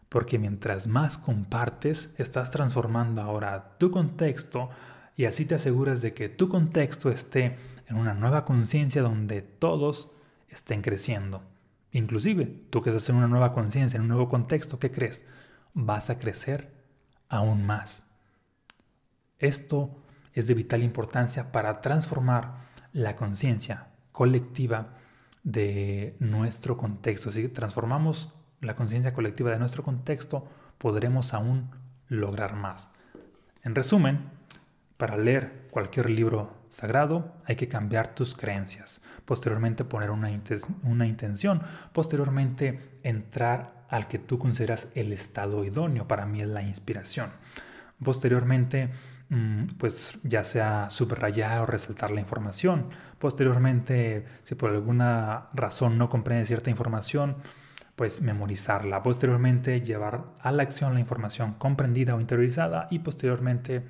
Porque 0.09 0.39
mientras 0.39 0.87
más 0.87 1.17
compartes, 1.17 2.13
estás 2.17 2.51
transformando 2.51 3.21
ahora 3.21 3.77
tu 3.77 3.91
contexto 3.91 4.69
y 5.15 5.23
así 5.23 5.45
te 5.45 5.55
aseguras 5.55 6.01
de 6.01 6.13
que 6.13 6.27
tu 6.27 6.49
contexto 6.49 7.09
esté 7.09 7.55
en 7.89 7.97
una 7.97 8.13
nueva 8.13 8.45
conciencia 8.45 9.01
donde 9.01 9.41
todos 9.41 10.11
estén 10.47 10.81
creciendo. 10.81 11.43
Inclusive, 11.91 12.45
tú 12.69 12.81
que 12.81 12.91
estás 12.91 13.09
en 13.09 13.15
una 13.15 13.27
nueva 13.27 13.53
conciencia, 13.53 13.97
en 13.97 14.03
un 14.03 14.09
nuevo 14.09 14.29
contexto, 14.29 14.79
¿qué 14.79 14.91
crees? 14.91 15.25
Vas 15.73 16.09
a 16.09 16.19
crecer 16.19 16.71
aún 17.27 17.65
más. 17.65 18.05
Esto 19.39 20.03
es 20.33 20.47
de 20.47 20.53
vital 20.53 20.83
importancia 20.83 21.51
para 21.51 21.81
transformar 21.81 22.69
la 22.93 23.15
conciencia 23.15 23.87
colectiva 24.11 24.95
de 25.43 26.15
nuestro 26.19 26.77
contexto. 26.77 27.31
Si 27.31 27.47
transformamos 27.49 28.33
la 28.61 28.75
conciencia 28.75 29.13
colectiva 29.13 29.51
de 29.51 29.59
nuestro 29.59 29.83
contexto, 29.83 30.47
podremos 30.77 31.33
aún 31.33 31.71
lograr 32.07 32.55
más. 32.55 32.87
En 33.63 33.73
resumen, 33.73 34.29
para 34.97 35.17
leer 35.17 35.68
cualquier 35.71 36.09
libro 36.09 36.59
sagrado 36.69 37.33
hay 37.45 37.55
que 37.55 37.67
cambiar 37.67 38.15
tus 38.15 38.35
creencias, 38.35 39.01
posteriormente 39.25 39.83
poner 39.83 40.11
una, 40.11 40.29
una 40.83 41.07
intención, 41.07 41.61
posteriormente 41.93 42.99
entrar 43.03 43.85
al 43.89 44.07
que 44.07 44.19
tú 44.19 44.37
consideras 44.37 44.87
el 44.95 45.13
estado 45.13 45.63
idóneo, 45.65 46.07
para 46.07 46.25
mí 46.25 46.41
es 46.41 46.47
la 46.47 46.61
inspiración. 46.61 47.31
Posteriormente, 48.03 48.91
mm, 49.29 49.65
pues 49.77 50.17
ya 50.23 50.43
sea 50.43 50.89
subrayar 50.89 51.61
o 51.61 51.65
resaltar 51.65 52.11
la 52.11 52.21
información. 52.21 52.89
Posteriormente, 53.17 54.25
si 54.43 54.55
por 54.55 54.69
alguna 54.69 55.49
razón 55.53 55.97
no 55.97 56.09
comprende 56.09 56.45
cierta 56.45 56.69
información, 56.69 57.37
pues 57.95 58.21
memorizarla, 58.21 59.03
posteriormente 59.03 59.81
llevar 59.81 60.23
a 60.39 60.53
la 60.53 60.63
acción 60.63 60.93
la 60.93 61.01
información 61.01 61.55
comprendida 61.55 62.15
o 62.15 62.21
interiorizada 62.21 62.87
y 62.89 62.99
posteriormente 62.99 63.83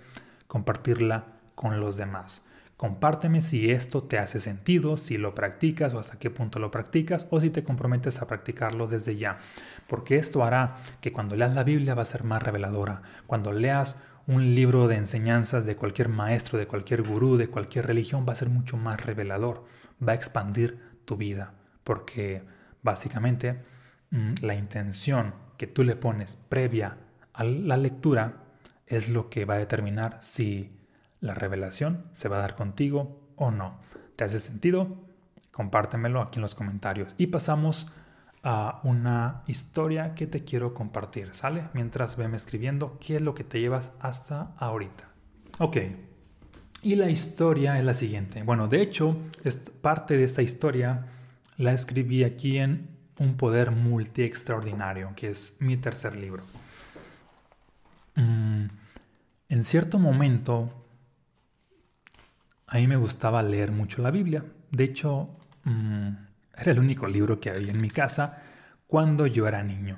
compartirla 0.48 1.39
con 1.60 1.82
los 1.82 1.98
demás. 1.98 2.46
Compárteme 2.78 3.42
si 3.42 3.72
esto 3.72 4.02
te 4.02 4.18
hace 4.18 4.40
sentido, 4.40 4.96
si 4.96 5.18
lo 5.18 5.36
practicas 5.36 5.94
o 5.94 6.00
hasta 6.00 6.18
qué 6.18 6.30
punto 6.30 6.60
lo 6.60 6.72
practicas 6.72 7.28
o 7.30 7.42
si 7.42 7.50
te 7.50 7.66
comprometes 7.66 8.22
a 8.22 8.28
practicarlo 8.28 8.88
desde 8.88 9.18
ya, 9.18 9.40
porque 9.88 10.16
esto 10.16 10.46
hará 10.46 10.78
que 11.02 11.12
cuando 11.12 11.36
leas 11.36 11.54
la 11.54 11.66
Biblia 11.66 11.96
va 11.96 12.04
a 12.04 12.06
ser 12.06 12.24
más 12.24 12.42
reveladora. 12.42 13.02
Cuando 13.28 13.52
leas 13.52 13.98
un 14.28 14.56
libro 14.56 14.88
de 14.88 14.96
enseñanzas 14.96 15.66
de 15.66 15.76
cualquier 15.76 16.08
maestro, 16.08 16.58
de 16.58 16.68
cualquier 16.68 17.04
gurú, 17.04 17.36
de 17.36 17.50
cualquier 17.50 17.88
religión 17.88 18.26
va 18.26 18.32
a 18.32 18.38
ser 18.38 18.50
mucho 18.50 18.78
más 18.78 19.06
revelador, 19.06 19.66
va 20.02 20.14
a 20.14 20.16
expandir 20.16 20.80
tu 21.04 21.18
vida, 21.18 21.56
porque 21.84 22.44
básicamente 22.82 23.58
Mm, 24.12 24.34
la 24.42 24.56
intención 24.56 25.36
que 25.58 25.68
tú 25.68 25.84
le 25.84 25.96
pones 25.96 26.36
previa 26.36 26.98
a 27.34 27.44
la 27.44 27.78
lectura 27.78 28.46
es 28.88 29.08
lo 29.08 29.30
que 29.30 29.46
va 29.46 29.56
a 29.56 29.58
determinar 29.60 30.18
si 30.22 30.79
la 31.22 31.34
revelación 31.34 32.06
se 32.12 32.30
va 32.30 32.38
a 32.38 32.42
dar 32.42 32.56
contigo 32.56 33.20
o 33.36 33.52
no. 33.52 33.80
¿Te 34.16 34.24
hace 34.24 34.40
sentido? 34.40 34.98
Compártemelo 35.52 36.22
aquí 36.22 36.38
en 36.38 36.44
los 36.44 36.56
comentarios. 36.56 37.14
Y 37.18 37.28
pasamos 37.28 37.88
a 38.44 38.80
una 38.84 39.44
historia 39.48 40.16
que 40.16 40.28
te 40.28 40.44
quiero 40.44 40.74
compartir, 40.74 41.34
¿sale? 41.34 41.66
Mientras 41.74 42.16
veme 42.16 42.38
escribiendo 42.38 42.98
qué 43.00 43.18
es 43.18 43.22
lo 43.22 43.36
que 43.36 43.44
te 43.44 43.60
llevas 43.60 43.92
hasta 44.00 44.54
ahorita. 44.58 45.10
Ok. 45.60 45.78
Y 46.82 46.96
la 46.96 47.10
historia 47.10 47.78
es 47.78 47.84
la 47.84 47.94
siguiente. 47.94 48.44
Bueno, 48.44 48.70
de 48.70 48.82
hecho, 48.82 49.18
parte 49.82 50.16
de 50.16 50.24
esta 50.24 50.42
historia 50.42 51.06
la 51.58 51.74
escribí 51.74 52.24
aquí 52.24 52.58
en 52.58 52.88
un 53.20 53.36
poder 53.36 53.72
multi 53.72 54.24
extraordinario, 54.24 55.12
que 55.16 55.30
es 55.32 55.58
mi 55.60 55.76
tercer 55.76 56.16
libro. 56.16 56.44
Mm, 58.16 58.68
en 59.50 59.64
cierto 59.66 60.00
momento, 60.00 60.79
a 62.70 62.78
mí 62.78 62.88
me 62.88 62.98
gustaba 62.98 63.42
leer 63.42 63.72
mucho 63.72 64.02
la 64.02 64.12
Biblia. 64.12 64.46
De 64.70 64.84
hecho, 64.84 65.30
mm, 65.64 66.10
era 66.56 66.72
el 66.72 66.80
único 66.80 67.08
libro 67.08 67.40
que 67.40 67.50
había 67.50 67.72
en 67.72 67.82
mi 67.82 67.90
casa 67.90 68.44
cuando 68.88 69.26
yo 69.26 69.48
era 69.48 69.64
niño. 69.64 69.98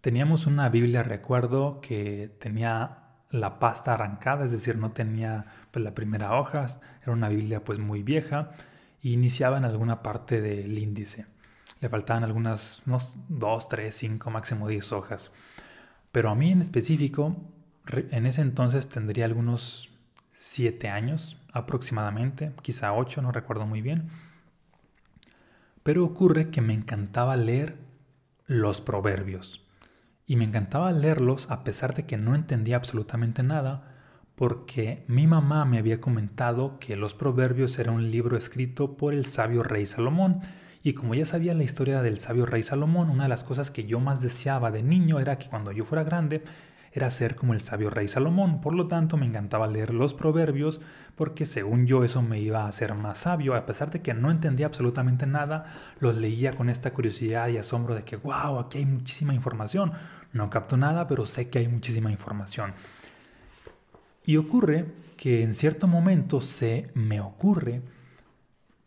Teníamos 0.00 0.46
una 0.46 0.68
Biblia, 0.70 1.02
recuerdo, 1.02 1.80
que 1.80 2.30
tenía 2.38 2.98
la 3.30 3.58
pasta 3.58 3.94
arrancada, 3.94 4.44
es 4.46 4.52
decir, 4.52 4.78
no 4.78 4.92
tenía 4.92 5.46
pues, 5.70 5.84
la 5.84 5.94
primera 5.94 6.38
hoja, 6.38 6.66
era 7.02 7.12
una 7.12 7.28
Biblia 7.28 7.64
pues 7.64 7.78
muy 7.78 8.02
vieja 8.02 8.52
y 9.02 9.12
iniciaba 9.12 9.58
en 9.58 9.64
alguna 9.64 10.02
parte 10.02 10.40
del 10.40 10.78
índice. 10.78 11.26
Le 11.80 11.90
faltaban 11.90 12.24
algunas, 12.24 12.82
unos 12.86 13.16
2, 13.28 13.68
3, 13.68 13.94
5, 13.94 14.30
máximo 14.30 14.68
10 14.68 14.92
hojas. 14.92 15.32
Pero 16.12 16.30
a 16.30 16.34
mí 16.34 16.50
en 16.50 16.62
específico, 16.62 17.36
en 17.92 18.24
ese 18.24 18.40
entonces 18.40 18.88
tendría 18.88 19.26
algunos 19.26 19.90
7 20.46 20.88
años 20.90 21.42
aproximadamente, 21.52 22.52
quizá 22.62 22.92
8, 22.92 23.20
no 23.20 23.32
recuerdo 23.32 23.66
muy 23.66 23.82
bien. 23.82 24.10
Pero 25.82 26.04
ocurre 26.04 26.50
que 26.50 26.60
me 26.60 26.72
encantaba 26.72 27.36
leer 27.36 27.78
los 28.46 28.80
proverbios. 28.80 29.66
Y 30.24 30.36
me 30.36 30.44
encantaba 30.44 30.92
leerlos 30.92 31.50
a 31.50 31.64
pesar 31.64 31.94
de 31.94 32.06
que 32.06 32.16
no 32.16 32.36
entendía 32.36 32.76
absolutamente 32.76 33.42
nada, 33.42 33.92
porque 34.36 35.04
mi 35.08 35.26
mamá 35.26 35.64
me 35.64 35.78
había 35.78 36.00
comentado 36.00 36.78
que 36.78 36.94
los 36.94 37.12
proverbios 37.12 37.76
era 37.80 37.90
un 37.90 38.12
libro 38.12 38.36
escrito 38.36 38.96
por 38.96 39.14
el 39.14 39.26
sabio 39.26 39.64
rey 39.64 39.84
Salomón. 39.84 40.42
Y 40.80 40.92
como 40.92 41.16
ya 41.16 41.26
sabía 41.26 41.54
la 41.54 41.64
historia 41.64 42.02
del 42.02 42.18
sabio 42.18 42.46
rey 42.46 42.62
Salomón, 42.62 43.10
una 43.10 43.24
de 43.24 43.30
las 43.30 43.42
cosas 43.42 43.72
que 43.72 43.86
yo 43.86 43.98
más 43.98 44.22
deseaba 44.22 44.70
de 44.70 44.84
niño 44.84 45.18
era 45.18 45.38
que 45.38 45.48
cuando 45.48 45.72
yo 45.72 45.84
fuera 45.84 46.04
grande 46.04 46.44
era 46.96 47.10
ser 47.10 47.36
como 47.36 47.52
el 47.52 47.60
sabio 47.60 47.90
rey 47.90 48.08
Salomón. 48.08 48.62
Por 48.62 48.74
lo 48.74 48.88
tanto, 48.88 49.18
me 49.18 49.26
encantaba 49.26 49.66
leer 49.66 49.92
los 49.92 50.14
proverbios 50.14 50.80
porque 51.14 51.44
según 51.44 51.86
yo 51.86 52.04
eso 52.04 52.22
me 52.22 52.40
iba 52.40 52.62
a 52.62 52.68
hacer 52.68 52.94
más 52.94 53.18
sabio. 53.18 53.54
A 53.54 53.66
pesar 53.66 53.90
de 53.90 54.00
que 54.00 54.14
no 54.14 54.30
entendía 54.30 54.66
absolutamente 54.66 55.26
nada, 55.26 55.66
los 56.00 56.16
leía 56.16 56.54
con 56.54 56.70
esta 56.70 56.92
curiosidad 56.94 57.48
y 57.48 57.58
asombro 57.58 57.94
de 57.94 58.04
que, 58.04 58.16
wow, 58.16 58.58
aquí 58.58 58.78
hay 58.78 58.86
muchísima 58.86 59.34
información. 59.34 59.92
No 60.32 60.48
capto 60.48 60.78
nada, 60.78 61.06
pero 61.06 61.26
sé 61.26 61.50
que 61.50 61.58
hay 61.58 61.68
muchísima 61.68 62.10
información. 62.10 62.72
Y 64.24 64.38
ocurre 64.38 64.86
que 65.18 65.42
en 65.42 65.54
cierto 65.54 65.86
momento 65.86 66.40
se 66.40 66.90
me 66.94 67.20
ocurre 67.20 67.82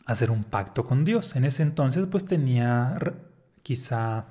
hacer 0.05 0.31
un 0.31 0.43
pacto 0.43 0.85
con 0.87 1.05
Dios. 1.05 1.35
En 1.35 1.45
ese 1.45 1.61
entonces 1.61 2.07
pues 2.09 2.25
tenía 2.25 2.97
quizá, 3.61 4.25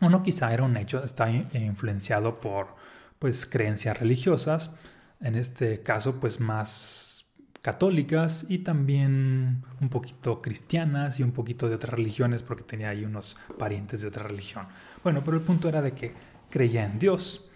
o 0.00 0.08
no 0.08 0.22
quizá 0.22 0.54
era 0.54 0.62
un 0.62 0.76
hecho, 0.76 1.02
estaba 1.02 1.30
influenciado 1.30 2.40
por 2.40 2.91
pues 3.22 3.46
creencias 3.46 3.96
religiosas, 4.00 4.72
en 5.20 5.36
este 5.36 5.80
caso 5.80 6.18
pues 6.18 6.40
más 6.40 7.24
católicas 7.62 8.44
y 8.48 8.58
también 8.58 9.62
un 9.80 9.88
poquito 9.90 10.42
cristianas 10.42 11.20
y 11.20 11.22
un 11.22 11.30
poquito 11.30 11.68
de 11.68 11.76
otras 11.76 11.94
religiones 11.94 12.42
porque 12.42 12.64
tenía 12.64 12.88
ahí 12.88 13.04
unos 13.04 13.36
parientes 13.60 14.00
de 14.00 14.08
otra 14.08 14.24
religión. 14.24 14.66
Bueno, 15.04 15.22
pero 15.24 15.36
el 15.36 15.44
punto 15.44 15.68
era 15.68 15.82
de 15.82 15.92
que 15.92 16.14
creía 16.50 16.84
en 16.84 16.98
Dios 16.98 17.48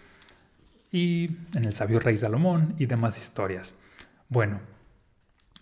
y 0.89 1.31
en 1.53 1.65
el 1.65 1.73
sabio 1.73 1.99
rey 1.99 2.17
Salomón 2.17 2.73
y 2.77 2.85
demás 2.85 3.17
historias. 3.17 3.75
Bueno, 4.29 4.61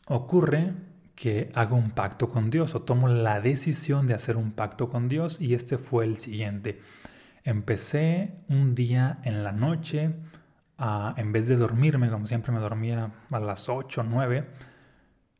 ocurre 0.05 0.73
que 1.15 1.49
hago 1.55 1.77
un 1.77 1.89
pacto 1.89 2.29
con 2.29 2.51
Dios 2.51 2.75
o 2.75 2.83
tomo 2.83 3.07
la 3.07 3.41
decisión 3.41 4.05
de 4.05 4.13
hacer 4.13 4.37
un 4.37 4.51
pacto 4.51 4.87
con 4.87 5.09
Dios 5.09 5.37
y 5.41 5.55
este 5.55 5.79
fue 5.79 6.05
el 6.05 6.19
siguiente. 6.19 6.79
Empecé 7.45 8.33
un 8.49 8.73
día 8.73 9.19
en 9.23 9.43
la 9.43 9.51
noche, 9.51 10.15
en 11.15 11.31
vez 11.31 11.47
de 11.47 11.57
dormirme, 11.57 12.09
como 12.09 12.25
siempre 12.25 12.51
me 12.51 12.59
dormía 12.59 13.11
a 13.29 13.39
las 13.39 13.69
8 13.69 14.01
o 14.01 14.03
9, 14.03 14.49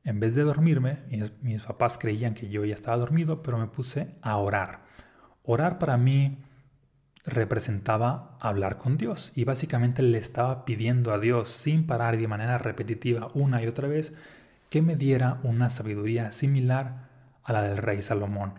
en 0.04 0.20
vez 0.20 0.36
de 0.36 0.44
dormirme, 0.44 1.00
mis, 1.10 1.32
mis 1.42 1.64
papás 1.64 1.98
creían 1.98 2.36
que 2.36 2.48
yo 2.48 2.64
ya 2.64 2.76
estaba 2.76 2.96
dormido, 2.98 3.42
pero 3.42 3.58
me 3.58 3.66
puse 3.66 4.18
a 4.22 4.38
orar. 4.38 4.84
Orar 5.42 5.80
para 5.80 5.98
mí 5.98 6.44
representaba 7.26 8.38
hablar 8.40 8.78
con 8.78 8.98
Dios 8.98 9.32
y 9.34 9.44
básicamente 9.44 10.04
le 10.04 10.20
estaba 10.20 10.64
pidiendo 10.64 11.12
a 11.12 11.18
Dios 11.18 11.50
sin 11.50 11.88
parar 11.88 12.14
y 12.14 12.18
de 12.20 12.28
manera 12.28 12.60
repetitiva 12.60 13.30
una 13.34 13.64
y 13.64 13.68
otra 13.68 13.88
vez 13.88 14.14
que 14.70 14.84
me 14.84 14.96
diera 14.96 15.40
una 15.42 15.72
sabiduría 15.72 16.32
similar 16.32 17.10
a 17.44 17.52
la 17.52 17.64
del 17.64 17.78
rey 17.78 18.04
Salomón. 18.04 18.54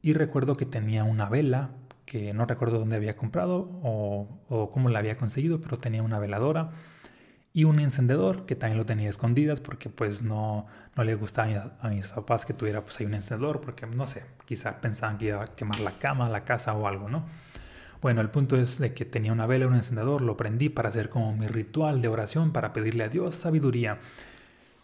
Y 0.00 0.12
recuerdo 0.12 0.54
que 0.54 0.64
tenía 0.64 1.02
una 1.02 1.28
vela 1.28 1.70
que 2.08 2.32
no 2.32 2.46
recuerdo 2.46 2.78
dónde 2.78 2.96
había 2.96 3.16
comprado 3.16 3.68
o, 3.82 4.70
cómo 4.72 4.88
la 4.88 4.98
había 4.98 5.18
conseguido, 5.18 5.60
pero 5.60 5.76
tenía 5.76 6.02
una 6.02 6.18
veladora 6.18 6.70
y 7.52 7.64
un 7.64 7.80
encendedor 7.80 8.46
que 8.46 8.56
también 8.56 8.78
lo 8.78 8.86
tenía 8.86 9.10
escondidas 9.10 9.60
porque 9.60 9.90
pues 9.90 10.22
no, 10.22 10.66
no 10.96 11.04
le 11.04 11.14
gustaba 11.14 11.76
a 11.80 11.88
mis 11.88 12.08
papás 12.08 12.46
que 12.46 12.54
tuviera 12.54 12.82
pues 12.82 12.98
ahí 12.98 13.06
un 13.06 13.14
encendedor 13.14 13.60
porque 13.60 13.86
no 13.86 14.06
sé, 14.08 14.22
quizá 14.46 14.80
pensaban 14.80 15.18
que 15.18 15.26
iba 15.26 15.42
a 15.42 15.46
quemar 15.46 15.80
la 15.80 15.92
cama, 15.92 16.30
la 16.30 16.44
casa 16.44 16.72
o 16.74 16.88
algo, 16.88 17.08
¿no? 17.10 17.26
Bueno, 18.00 18.20
el 18.20 18.30
punto 18.30 18.56
es 18.56 18.78
de 18.78 18.94
que 18.94 19.04
tenía 19.04 19.32
una 19.32 19.46
vela 19.46 19.66
un 19.66 19.74
encendedor, 19.74 20.22
lo 20.22 20.36
prendí 20.36 20.68
para 20.70 20.88
hacer 20.88 21.10
como 21.10 21.34
mi 21.34 21.46
ritual 21.46 22.00
de 22.00 22.08
oración, 22.08 22.52
para 22.52 22.72
pedirle 22.72 23.04
a 23.04 23.08
Dios 23.08 23.34
sabiduría. 23.34 23.98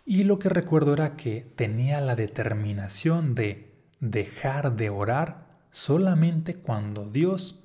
Y 0.05 0.25
lo 0.25 0.39
que 0.39 0.49
recuerdo 0.49 0.93
era 0.93 1.17
que 1.17 1.47
tenía 1.57 2.01
la 2.01 2.17
determinación 2.17 3.35
de 3.35 3.73
dejar 4.01 4.77
de 4.77 4.91
orar 4.91 5.44
solamente 5.75 6.55
cuando 6.55 7.11
Dios 7.11 7.61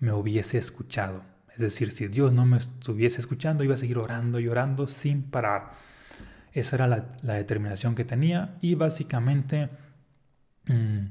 me 0.00 0.12
hubiese 0.12 0.58
escuchado. 0.58 1.22
Es 1.54 1.58
decir, 1.58 1.92
si 1.92 2.08
Dios 2.08 2.32
no 2.32 2.44
me 2.44 2.56
estuviese 2.56 3.20
escuchando, 3.20 3.62
iba 3.62 3.74
a 3.74 3.78
seguir 3.78 3.98
orando 3.98 4.40
y 4.40 4.48
orando 4.48 4.88
sin 4.88 5.22
parar. 5.22 5.74
Esa 6.52 6.74
era 6.74 6.88
la, 6.88 7.34
determinación 7.34 7.94
que 7.94 8.04
tenía 8.04 8.58
y 8.60 8.74
básicamente 8.74 9.70
mm, 10.66 11.06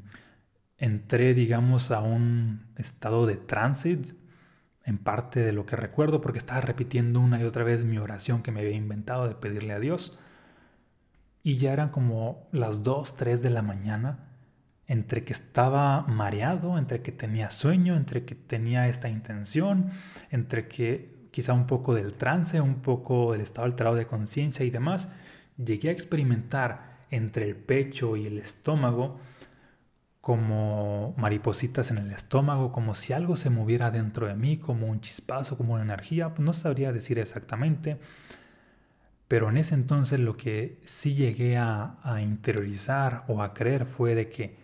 entré, 0.78 1.34
digamos, 1.34 1.90
a 1.90 2.02
un 2.02 2.66
estado 2.76 3.26
de 3.26 3.38
transit 3.38 4.14
en 4.84 4.98
parte 4.98 5.40
de 5.40 5.54
lo 5.54 5.66
que 5.66 5.78
recuerdo 5.78 6.20
porque 6.20 6.40
estaba 6.40 6.60
repitiendo 6.60 7.22
una 7.22 7.40
y 7.40 7.46
otra 7.46 7.64
vez 7.64 7.86
mi 7.86 7.98
oración 7.98 8.44
que 8.44 8.52
me 8.52 8.60
había 8.60 8.76
inventado 8.76 9.26
de 9.26 9.36
pedirle 9.36 9.72
a 9.72 9.80
Dios. 9.80 10.20
Y 11.44 11.56
ya 11.56 11.72
eran 11.72 11.92
como 11.92 12.50
las 12.52 12.84
2, 12.84 13.16
3 13.16 13.42
de 13.42 13.50
la 13.52 13.62
mañana 13.62 14.31
entre 14.92 15.24
que 15.24 15.32
estaba 15.32 16.02
mareado, 16.02 16.78
entre 16.78 17.02
que 17.02 17.14
tenía 17.14 17.50
sueño, 17.50 17.96
entre 17.96 18.26
que 18.26 18.36
tenía 18.36 18.90
esta 18.90 19.08
intención, 19.08 19.90
entre 20.32 20.68
que 20.68 21.30
quizá 21.32 21.54
un 21.54 21.66
poco 21.66 21.94
del 21.94 22.16
trance, 22.16 22.60
un 22.60 22.82
poco 22.82 23.32
del 23.32 23.40
estado 23.40 23.64
alterado 23.64 23.96
de 23.96 24.06
conciencia 24.06 24.66
y 24.66 24.70
demás, 24.70 25.08
llegué 25.56 25.88
a 25.88 25.94
experimentar 25.94 27.06
entre 27.10 27.46
el 27.46 27.56
pecho 27.56 28.18
y 28.18 28.28
el 28.28 28.38
estómago 28.38 29.18
como 30.20 31.14
maripositas 31.16 31.90
en 31.90 31.98
el 31.98 32.12
estómago, 32.12 32.74
como 32.74 32.94
si 32.94 33.14
algo 33.14 33.38
se 33.38 33.50
moviera 33.50 33.92
dentro 33.92 34.28
de 34.28 34.36
mí, 34.36 34.58
como 34.58 34.88
un 34.88 35.00
chispazo, 35.00 35.58
como 35.58 35.76
una 35.76 35.84
energía, 35.84 36.34
pues 36.34 36.46
no 36.46 36.52
sabría 36.52 36.92
decir 36.92 37.18
exactamente, 37.18 37.98
pero 39.30 39.50
en 39.50 39.56
ese 39.56 39.74
entonces 39.74 40.20
lo 40.20 40.36
que 40.36 40.82
sí 40.84 41.14
llegué 41.14 41.58
a, 41.58 41.96
a 42.04 42.22
interiorizar 42.22 43.24
o 43.30 43.42
a 43.42 43.54
creer 43.54 43.86
fue 43.86 44.16
de 44.16 44.28
que 44.28 44.61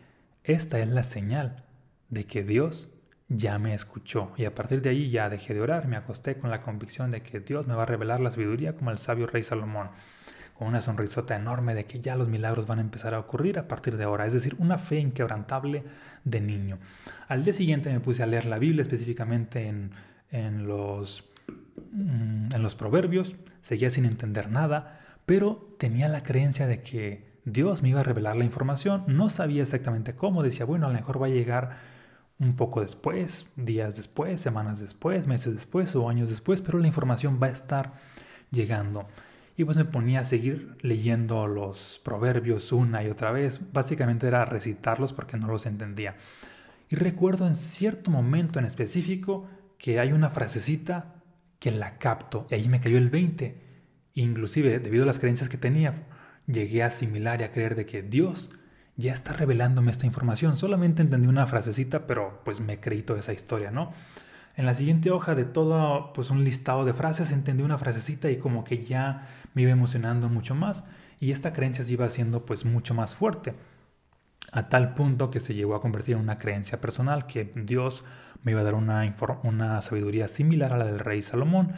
esta 0.47 0.79
es 0.79 0.87
la 0.87 1.03
señal 1.03 1.63
de 2.09 2.25
que 2.25 2.43
Dios 2.43 2.89
ya 3.29 3.59
me 3.59 3.73
escuchó. 3.73 4.31
Y 4.37 4.45
a 4.45 4.55
partir 4.55 4.81
de 4.81 4.89
ahí 4.89 5.09
ya 5.09 5.29
dejé 5.29 5.53
de 5.53 5.61
orar, 5.61 5.87
me 5.87 5.97
acosté 5.97 6.37
con 6.37 6.49
la 6.49 6.61
convicción 6.61 7.11
de 7.11 7.21
que 7.21 7.39
Dios 7.39 7.67
me 7.67 7.75
va 7.75 7.83
a 7.83 7.87
revelar 7.87 8.19
la 8.19 8.31
sabiduría 8.31 8.75
como 8.75 8.91
el 8.91 8.97
sabio 8.97 9.27
rey 9.27 9.43
Salomón, 9.43 9.89
con 10.57 10.67
una 10.67 10.81
sonrisota 10.81 11.35
enorme 11.35 11.75
de 11.75 11.85
que 11.85 11.99
ya 11.99 12.15
los 12.15 12.29
milagros 12.29 12.65
van 12.65 12.79
a 12.79 12.81
empezar 12.81 13.13
a 13.13 13.19
ocurrir 13.19 13.59
a 13.59 13.67
partir 13.67 13.97
de 13.97 14.05
ahora, 14.05 14.25
es 14.25 14.33
decir, 14.33 14.55
una 14.57 14.77
fe 14.77 14.99
inquebrantable 14.99 15.83
de 16.23 16.41
niño. 16.41 16.79
Al 17.27 17.43
día 17.43 17.53
siguiente 17.53 17.91
me 17.91 17.99
puse 17.99 18.23
a 18.23 18.25
leer 18.25 18.45
la 18.45 18.57
Biblia 18.57 18.81
específicamente 18.81 19.67
en, 19.67 19.91
en 20.31 20.65
los, 20.65 21.25
mm, 21.91 22.53
en 22.53 22.63
los 22.63 22.75
proverbios, 22.75 23.35
seguía 23.61 23.89
sin 23.91 24.05
entender 24.05 24.49
nada, 24.49 25.01
pero 25.25 25.75
tenía 25.77 26.07
la 26.07 26.23
creencia 26.23 26.67
de 26.67 26.81
que 26.81 27.26
Dios 27.49 27.81
me 27.81 27.87
iba 27.87 28.01
a 28.01 28.03
revelar 28.03 28.35
la 28.35 28.43
información, 28.43 29.03
no 29.07 29.29
sabía 29.29 29.61
exactamente 29.61 30.15
cómo, 30.15 30.43
decía, 30.43 30.65
bueno, 30.65 30.85
a 30.85 30.89
lo 30.89 30.95
mejor 30.95 31.21
va 31.21 31.27
a 31.27 31.29
llegar 31.29 31.77
un 32.39 32.57
poco 32.57 32.81
después, 32.81 33.47
días 33.55 33.95
después, 33.95 34.41
semanas 34.41 34.81
después, 34.81 35.27
meses 35.27 35.53
después 35.53 35.95
o 35.95 36.09
años 36.09 36.29
después, 36.29 36.61
pero 36.61 36.77
la 36.77 36.87
información 36.87 37.39
va 37.41 37.47
a 37.47 37.51
estar 37.51 37.93
llegando. 38.51 39.07
Y 39.55 39.63
pues 39.63 39.77
me 39.77 39.85
ponía 39.85 40.19
a 40.19 40.23
seguir 40.25 40.75
leyendo 40.81 41.47
los 41.47 42.01
proverbios 42.03 42.73
una 42.73 43.01
y 43.01 43.07
otra 43.07 43.31
vez, 43.31 43.61
básicamente 43.71 44.27
era 44.27 44.43
recitarlos 44.43 45.13
porque 45.13 45.37
no 45.37 45.47
los 45.47 45.65
entendía. 45.65 46.17
Y 46.89 46.97
recuerdo 46.97 47.47
en 47.47 47.55
cierto 47.55 48.11
momento 48.11 48.59
en 48.59 48.65
específico 48.65 49.47
que 49.77 50.01
hay 50.01 50.11
una 50.11 50.29
frasecita 50.29 51.15
que 51.59 51.71
la 51.71 51.97
capto 51.97 52.45
y 52.49 52.55
ahí 52.55 52.67
me 52.67 52.81
cayó 52.81 52.97
el 52.97 53.09
20. 53.09 53.55
Inclusive, 54.15 54.79
debido 54.79 55.03
a 55.03 55.07
las 55.07 55.17
creencias 55.17 55.47
que 55.47 55.57
tenía, 55.57 55.93
llegué 56.47 56.83
a 56.83 56.87
asimilar 56.87 57.41
y 57.41 57.43
a 57.43 57.51
creer 57.51 57.75
de 57.75 57.85
que 57.85 58.01
Dios 58.01 58.49
ya 58.95 59.13
está 59.13 59.33
revelándome 59.33 59.91
esta 59.91 60.05
información. 60.07 60.55
Solamente 60.55 61.01
entendí 61.01 61.27
una 61.27 61.45
frasecita, 61.45 62.07
pero 62.07 62.41
pues 62.43 62.59
me 62.59 62.79
creí 62.79 63.03
toda 63.03 63.19
esa 63.19 63.33
historia, 63.33 63.69
¿no? 63.69 63.93
En 64.55 64.65
la 64.65 64.73
siguiente 64.73 65.11
hoja 65.11 65.35
de 65.35 65.45
todo 65.45 66.11
pues 66.13 66.31
un 66.31 66.43
listado 66.43 66.83
de 66.83 66.93
frases 66.93 67.31
entendí 67.31 67.61
una 67.61 67.77
frasecita 67.77 68.31
y 68.31 68.37
como 68.37 68.63
que 68.63 68.83
ya 68.83 69.27
me 69.53 69.61
iba 69.61 69.71
emocionando 69.71 70.29
mucho 70.29 70.55
más 70.55 70.83
y 71.19 71.31
esta 71.31 71.53
creencia 71.53 71.83
se 71.83 71.93
iba 71.93 72.05
haciendo 72.05 72.43
pues 72.43 72.65
mucho 72.65 72.95
más 72.95 73.15
fuerte 73.15 73.53
a 74.51 74.69
tal 74.69 74.95
punto 74.95 75.29
que 75.29 75.39
se 75.39 75.53
llegó 75.53 75.75
a 75.75 75.81
convertir 75.81 76.15
en 76.15 76.21
una 76.21 76.39
creencia 76.39 76.81
personal 76.81 77.27
que 77.27 77.51
Dios 77.55 78.03
me 78.41 78.53
iba 78.53 78.61
a 78.61 78.63
dar 78.63 78.73
una, 78.73 79.15
una 79.43 79.81
sabiduría 79.83 80.27
similar 80.27 80.73
a 80.73 80.77
la 80.77 80.85
del 80.85 80.99
rey 80.99 81.21
Salomón 81.21 81.73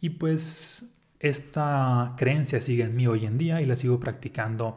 y 0.00 0.10
pues 0.10 0.86
esta 1.22 2.14
creencia 2.16 2.60
sigue 2.60 2.82
en 2.82 2.96
mí 2.96 3.06
hoy 3.06 3.26
en 3.26 3.38
día 3.38 3.60
y 3.60 3.66
la 3.66 3.76
sigo 3.76 4.00
practicando 4.00 4.76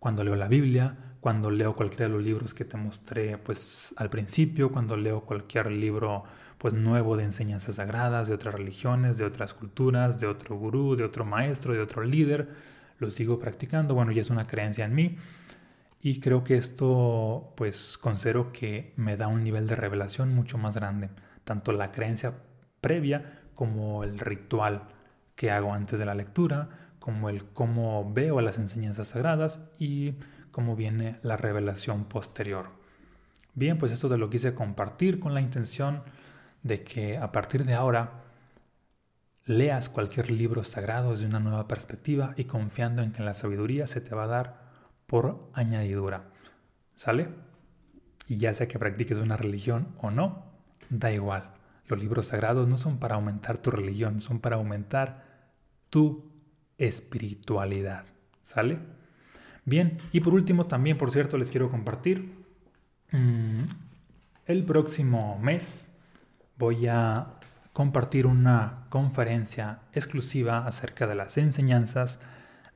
cuando 0.00 0.24
leo 0.24 0.34
la 0.34 0.48
Biblia, 0.48 0.96
cuando 1.20 1.52
leo 1.52 1.76
cualquiera 1.76 2.06
de 2.06 2.10
los 2.10 2.22
libros 2.22 2.52
que 2.52 2.64
te 2.64 2.76
mostré 2.76 3.38
pues 3.38 3.94
al 3.96 4.10
principio, 4.10 4.72
cuando 4.72 4.96
leo 4.96 5.20
cualquier 5.20 5.70
libro 5.70 6.24
pues 6.58 6.74
nuevo 6.74 7.16
de 7.16 7.24
enseñanzas 7.24 7.76
sagradas 7.76 8.26
de 8.26 8.34
otras 8.34 8.56
religiones, 8.56 9.18
de 9.18 9.24
otras 9.24 9.54
culturas, 9.54 10.18
de 10.18 10.26
otro 10.26 10.56
gurú, 10.56 10.96
de 10.96 11.04
otro 11.04 11.24
maestro, 11.24 11.74
de 11.74 11.80
otro 11.80 12.02
líder, 12.02 12.48
lo 12.98 13.12
sigo 13.12 13.38
practicando, 13.38 13.94
bueno, 13.94 14.10
ya 14.10 14.22
es 14.22 14.30
una 14.30 14.48
creencia 14.48 14.84
en 14.84 14.94
mí 14.96 15.16
y 16.02 16.18
creo 16.18 16.42
que 16.42 16.56
esto 16.56 17.52
pues 17.56 17.98
considero 17.98 18.50
que 18.50 18.94
me 18.96 19.16
da 19.16 19.28
un 19.28 19.44
nivel 19.44 19.68
de 19.68 19.76
revelación 19.76 20.34
mucho 20.34 20.58
más 20.58 20.74
grande, 20.74 21.08
tanto 21.44 21.70
la 21.70 21.92
creencia 21.92 22.34
previa 22.80 23.42
como 23.54 24.02
el 24.02 24.18
ritual 24.18 24.88
que 25.40 25.50
hago 25.50 25.72
antes 25.72 25.98
de 25.98 26.04
la 26.04 26.14
lectura, 26.14 26.68
como 26.98 27.30
el 27.30 27.46
cómo 27.46 28.12
veo 28.12 28.42
las 28.42 28.58
enseñanzas 28.58 29.08
sagradas 29.08 29.64
y 29.78 30.16
cómo 30.50 30.76
viene 30.76 31.18
la 31.22 31.38
revelación 31.38 32.04
posterior. 32.04 32.66
Bien, 33.54 33.78
pues 33.78 33.90
esto 33.90 34.10
te 34.10 34.18
lo 34.18 34.28
quise 34.28 34.54
compartir 34.54 35.18
con 35.18 35.32
la 35.32 35.40
intención 35.40 36.02
de 36.62 36.84
que 36.84 37.16
a 37.16 37.32
partir 37.32 37.64
de 37.64 37.72
ahora 37.72 38.20
leas 39.46 39.88
cualquier 39.88 40.30
libro 40.30 40.62
sagrado 40.62 41.12
desde 41.12 41.24
una 41.24 41.40
nueva 41.40 41.66
perspectiva 41.66 42.34
y 42.36 42.44
confiando 42.44 43.00
en 43.00 43.10
que 43.10 43.22
la 43.22 43.32
sabiduría 43.32 43.86
se 43.86 44.02
te 44.02 44.14
va 44.14 44.24
a 44.24 44.26
dar 44.26 44.60
por 45.06 45.48
añadidura. 45.54 46.24
¿Sale? 46.96 47.30
Y 48.28 48.36
ya 48.36 48.52
sea 48.52 48.68
que 48.68 48.78
practiques 48.78 49.16
una 49.16 49.38
religión 49.38 49.94
o 50.02 50.10
no, 50.10 50.44
da 50.90 51.10
igual. 51.10 51.52
Los 51.86 51.98
libros 51.98 52.26
sagrados 52.26 52.68
no 52.68 52.76
son 52.76 52.98
para 52.98 53.14
aumentar 53.14 53.56
tu 53.56 53.70
religión, 53.70 54.20
son 54.20 54.38
para 54.38 54.56
aumentar 54.56 55.29
tu 55.90 56.30
espiritualidad. 56.78 58.04
¿Sale? 58.42 58.78
Bien, 59.64 59.98
y 60.12 60.20
por 60.20 60.34
último 60.34 60.66
también, 60.66 60.96
por 60.96 61.10
cierto, 61.10 61.36
les 61.36 61.50
quiero 61.50 61.70
compartir. 61.70 62.32
Mm, 63.12 63.64
el 64.46 64.64
próximo 64.64 65.38
mes 65.38 65.94
voy 66.56 66.86
a 66.86 67.34
compartir 67.72 68.26
una 68.26 68.86
conferencia 68.88 69.80
exclusiva 69.92 70.66
acerca 70.66 71.06
de 71.06 71.14
las 71.14 71.36
enseñanzas 71.38 72.18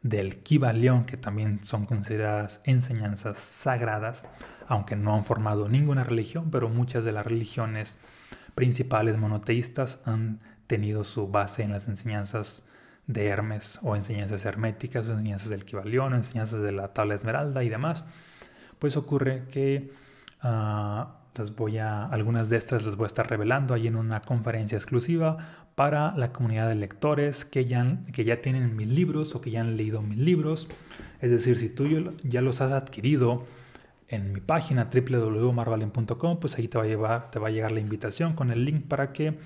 del 0.03 0.43
Kibalión, 0.43 1.05
que 1.05 1.17
también 1.17 1.65
son 1.65 1.87
consideradas 1.87 2.61
enseñanzas 2.65 3.39
sagradas, 3.39 4.27
aunque 4.69 4.97
no 4.97 5.15
han 5.15 5.25
formado 5.25 5.69
ninguna 5.69 6.05
religión, 6.05 6.51
pero 6.51 6.69
muchas 6.69 7.05
de 7.05 7.13
las 7.13 7.27
religiones 7.27 7.97
principales 8.55 9.17
monoteístas 9.17 10.01
han 10.05 10.41
tenido 10.67 11.05
su 11.05 11.29
base 11.29 11.63
en 11.63 11.73
las 11.73 11.89
enseñanzas 11.89 12.65
de 13.07 13.27
Hermes 13.27 13.79
o 13.83 13.97
enseñanzas 13.97 14.45
herméticas 14.45 15.07
o 15.07 15.13
enseñanzas 15.13 15.49
del 15.51 15.65
Kibalión, 15.65 16.15
enseñanzas 16.15 16.63
de 16.63 16.73
la 16.73 16.89
tabla 16.89 17.15
esmeralda 17.15 17.63
y 17.63 17.69
demás, 17.69 18.05
pues 18.79 18.97
ocurre 18.97 19.45
que 19.51 19.93
ah, 20.43 21.19
las 21.35 21.55
voy 21.55 21.79
a, 21.79 22.07
algunas 22.07 22.49
de 22.49 22.57
estas 22.57 22.85
las 22.85 22.97
voy 22.97 23.05
a 23.05 23.07
estar 23.09 23.29
revelando 23.29 23.75
ahí 23.75 23.87
en 23.87 23.97
una 23.97 24.21
conferencia 24.21 24.77
exclusiva 24.77 25.67
para 25.75 26.17
la 26.17 26.33
comunidad 26.33 26.69
de 26.69 26.77
lectores 26.77 27.45
que 27.45 27.67
ya, 27.67 27.99
que 28.13 28.25
ya 28.25 28.41
tienen 28.41 28.77
mis 28.77 28.89
libros 28.89 29.35
o 29.35 29.41
que 29.41 29.51
ya 29.51 29.61
han 29.61 29.77
leído 29.77 30.03
mis 30.03 30.19
libros. 30.19 30.69
Es 31.21 31.31
decir, 31.31 31.59
si 31.59 31.69
tú 31.69 31.89
ya 32.23 32.41
los 32.41 32.61
has 32.61 32.73
adquirido 32.73 33.45
en 34.09 34.33
mi 34.33 34.41
página 34.41 34.89
www.marvalen.com, 34.93 36.39
pues 36.39 36.57
ahí 36.59 36.69
te 36.69 36.79
va, 36.79 36.85
a 36.85 36.87
llevar, 36.87 37.31
te 37.31 37.39
va 37.39 37.49
a 37.49 37.51
llegar 37.51 37.73
la 37.73 37.81
invitación 37.81 38.35
con 38.35 38.53
el 38.53 38.65
link 38.65 38.87
para 38.87 39.13
que 39.13 39.37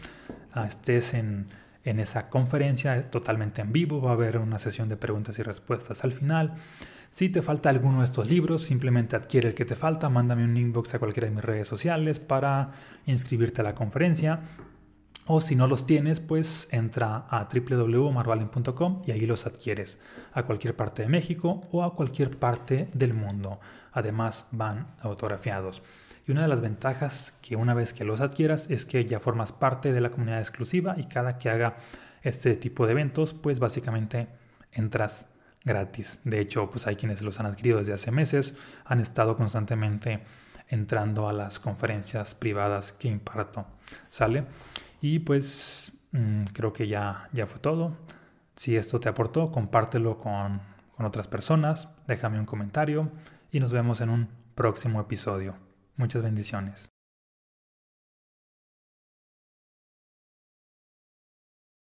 ah, 0.52 0.66
estés 0.66 1.14
en, 1.14 1.46
en 1.88 2.00
esa 2.00 2.28
conferencia 2.28 3.10
totalmente 3.10 3.62
en 3.62 3.72
vivo. 3.72 4.00
Va 4.00 4.10
a 4.10 4.14
haber 4.14 4.38
una 4.38 4.58
sesión 4.58 4.88
de 4.88 4.96
preguntas 4.96 5.38
y 5.38 5.42
respuestas 5.42 6.04
al 6.04 6.12
final. 6.12 6.54
Si 7.10 7.30
te 7.30 7.40
falta 7.40 7.70
alguno 7.70 8.00
de 8.00 8.04
estos 8.04 8.28
libros, 8.28 8.62
simplemente 8.62 9.16
adquiere 9.16 9.48
el 9.48 9.54
que 9.54 9.64
te 9.64 9.76
falta, 9.76 10.10
mándame 10.10 10.44
un 10.44 10.56
inbox 10.56 10.94
a 10.94 10.98
cualquiera 10.98 11.28
de 11.28 11.34
mis 11.34 11.44
redes 11.44 11.66
sociales 11.66 12.20
para 12.20 12.72
inscribirte 13.06 13.62
a 13.62 13.64
la 13.64 13.74
conferencia. 13.74 14.40
O 15.30 15.40
si 15.40 15.56
no 15.56 15.66
los 15.66 15.84
tienes, 15.84 16.20
pues 16.20 16.68
entra 16.70 17.26
a 17.28 17.48
www.marvalen.com 17.52 19.02
y 19.06 19.10
ahí 19.10 19.26
los 19.26 19.46
adquieres 19.46 19.98
a 20.32 20.44
cualquier 20.44 20.74
parte 20.74 21.02
de 21.02 21.08
México 21.08 21.62
o 21.70 21.82
a 21.82 21.94
cualquier 21.94 22.38
parte 22.38 22.88
del 22.94 23.14
mundo. 23.14 23.60
Además 23.92 24.46
van 24.52 24.94
autografiados. 25.00 25.82
Y 26.28 26.32
una 26.32 26.42
de 26.42 26.48
las 26.48 26.60
ventajas 26.60 27.32
que 27.40 27.56
una 27.56 27.72
vez 27.72 27.94
que 27.94 28.04
los 28.04 28.20
adquieras 28.20 28.66
es 28.68 28.84
que 28.84 29.06
ya 29.06 29.18
formas 29.18 29.52
parte 29.52 29.92
de 29.92 30.02
la 30.02 30.10
comunidad 30.10 30.40
exclusiva 30.40 30.94
y 30.98 31.04
cada 31.04 31.38
que 31.38 31.48
haga 31.48 31.78
este 32.22 32.54
tipo 32.56 32.84
de 32.84 32.92
eventos, 32.92 33.32
pues 33.32 33.60
básicamente 33.60 34.28
entras 34.72 35.28
gratis. 35.64 36.20
De 36.24 36.38
hecho, 36.38 36.68
pues 36.70 36.86
hay 36.86 36.96
quienes 36.96 37.22
los 37.22 37.40
han 37.40 37.46
adquirido 37.46 37.78
desde 37.78 37.94
hace 37.94 38.10
meses, 38.10 38.54
han 38.84 39.00
estado 39.00 39.38
constantemente 39.38 40.20
entrando 40.68 41.30
a 41.30 41.32
las 41.32 41.58
conferencias 41.58 42.34
privadas 42.34 42.92
que 42.92 43.08
imparto. 43.08 43.64
¿Sale? 44.10 44.44
Y 45.00 45.20
pues 45.20 45.92
mm, 46.12 46.44
creo 46.52 46.74
que 46.74 46.88
ya, 46.88 47.30
ya 47.32 47.46
fue 47.46 47.58
todo. 47.58 47.96
Si 48.54 48.76
esto 48.76 49.00
te 49.00 49.08
aportó, 49.08 49.50
compártelo 49.50 50.18
con, 50.18 50.60
con 50.94 51.06
otras 51.06 51.26
personas, 51.26 51.88
déjame 52.06 52.38
un 52.38 52.44
comentario 52.44 53.10
y 53.50 53.60
nos 53.60 53.72
vemos 53.72 54.02
en 54.02 54.10
un 54.10 54.28
próximo 54.54 55.00
episodio. 55.00 55.67
Muchas 55.98 56.22
bendiciones. 56.22 56.92